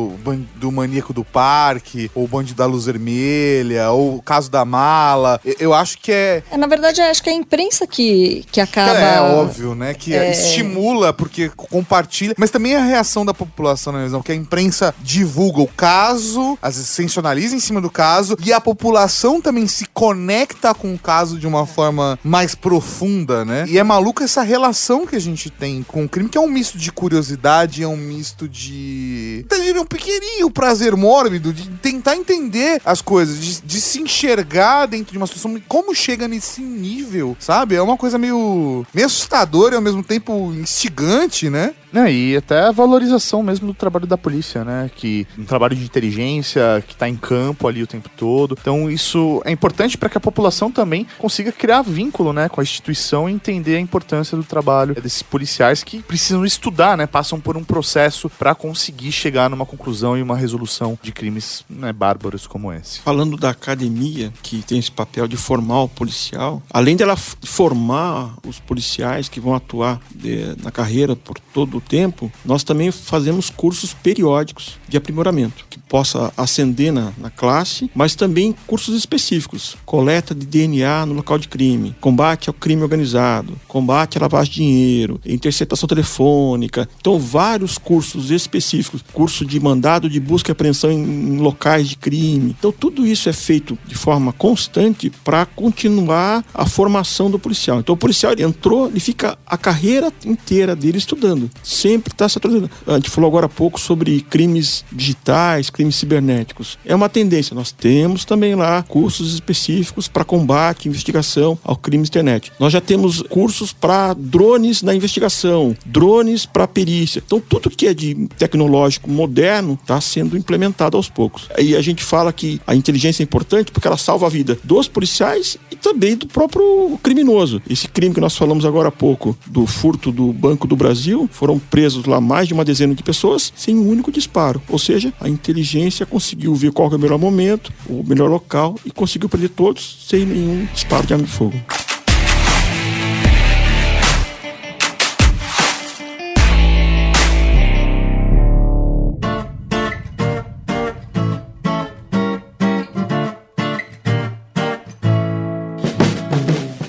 [0.57, 5.40] do maníaco do parque, ou o bonde da luz vermelha, ou o caso da mala.
[5.44, 8.61] Eu- Eu acho que é, É, na verdade, acho que é a imprensa que, que
[8.61, 8.98] acaba.
[8.98, 9.94] é óbvio, né?
[9.94, 10.30] Que É.
[10.32, 12.34] estimula, porque compartilha.
[12.36, 16.90] Mas também a reação da população, visão, que a imprensa divulga o caso, às vezes
[16.90, 21.46] sensacionaliza em cima do caso, e a população também se conecta com o caso de
[21.46, 23.64] uma forma mais profunda, né?
[23.68, 26.48] E é maluco essa relação que a gente tem com o crime, que é um
[26.48, 29.44] misto de curiosidade, é um misto de.
[29.51, 35.12] Diria um pequenininho prazer mórbido, de tentar entender as coisas, de, de se enxergar dentro
[35.12, 35.61] de uma situação.
[35.66, 37.74] Como chega nesse nível, sabe?
[37.74, 41.74] É uma coisa meio, meio assustadora e ao mesmo tempo instigante, né?
[41.93, 44.88] Né, e até a valorização mesmo do trabalho da polícia, né?
[44.95, 48.57] Que um trabalho de inteligência que tá em campo ali o tempo todo.
[48.61, 52.62] Então isso é importante para que a população também consiga criar vínculo, né, com a
[52.64, 57.07] instituição e entender a importância do trabalho desses policiais que precisam estudar, né?
[57.09, 61.93] Passam por um processo para conseguir chegar numa conclusão e uma resolução de crimes né,
[61.93, 63.01] bárbaros como esse.
[63.01, 68.61] Falando da academia, que tem esse papel de formar o policial, além dela formar os
[68.61, 74.78] policiais que vão atuar de- na carreira por todo tempo, nós também fazemos cursos periódicos
[74.89, 79.76] de aprimoramento, que possa ascender na, na classe, mas também cursos específicos.
[79.85, 84.59] Coleta de DNA no local de crime, combate ao crime organizado, combate à lavagem de
[84.61, 86.89] dinheiro, interceptação telefônica.
[87.01, 91.97] Então, vários cursos específicos, curso de mandado de busca e apreensão em, em locais de
[91.97, 92.55] crime.
[92.59, 97.81] Então, tudo isso é feito de forma constante para continuar a formação do policial.
[97.81, 101.51] Então, o policial ele entrou, ele fica a carreira inteira dele estudando.
[101.70, 102.70] Sempre está se atualizando.
[102.86, 106.78] A gente falou agora há pouco sobre crimes digitais, crimes cibernéticos.
[106.84, 107.54] É uma tendência.
[107.54, 112.50] Nós temos também lá cursos específicos para combate, investigação ao crime internet.
[112.58, 117.22] Nós já temos cursos para drones na investigação, drones para perícia.
[117.24, 121.48] Então, tudo que é de tecnológico moderno está sendo implementado aos poucos.
[121.56, 124.88] Aí a gente fala que a inteligência é importante porque ela salva a vida dos
[124.88, 127.62] policiais e também do próprio criminoso.
[127.70, 131.59] Esse crime que nós falamos agora há pouco, do furto do Banco do Brasil, foram
[131.61, 134.62] presos lá mais de uma dezena de pessoas sem um único disparo.
[134.68, 138.90] Ou seja, a inteligência conseguiu ver qual é o melhor momento, o melhor local e
[138.90, 141.61] conseguiu prender todos sem nenhum disparo de arma de fogo.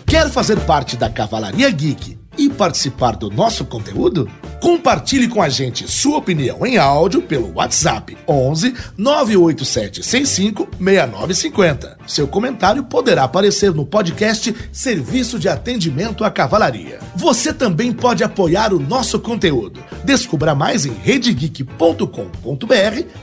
[0.07, 4.29] Quer fazer parte da Cavalaria Geek e participar do nosso conteúdo?
[4.61, 11.97] Compartilhe com a gente sua opinião em áudio pelo WhatsApp 11 987 65 6950.
[12.05, 16.99] Seu comentário poderá aparecer no podcast Serviço de Atendimento à Cavalaria.
[17.15, 19.83] Você também pode apoiar o nosso conteúdo.
[20.03, 22.05] Descubra mais em redegeek.com.br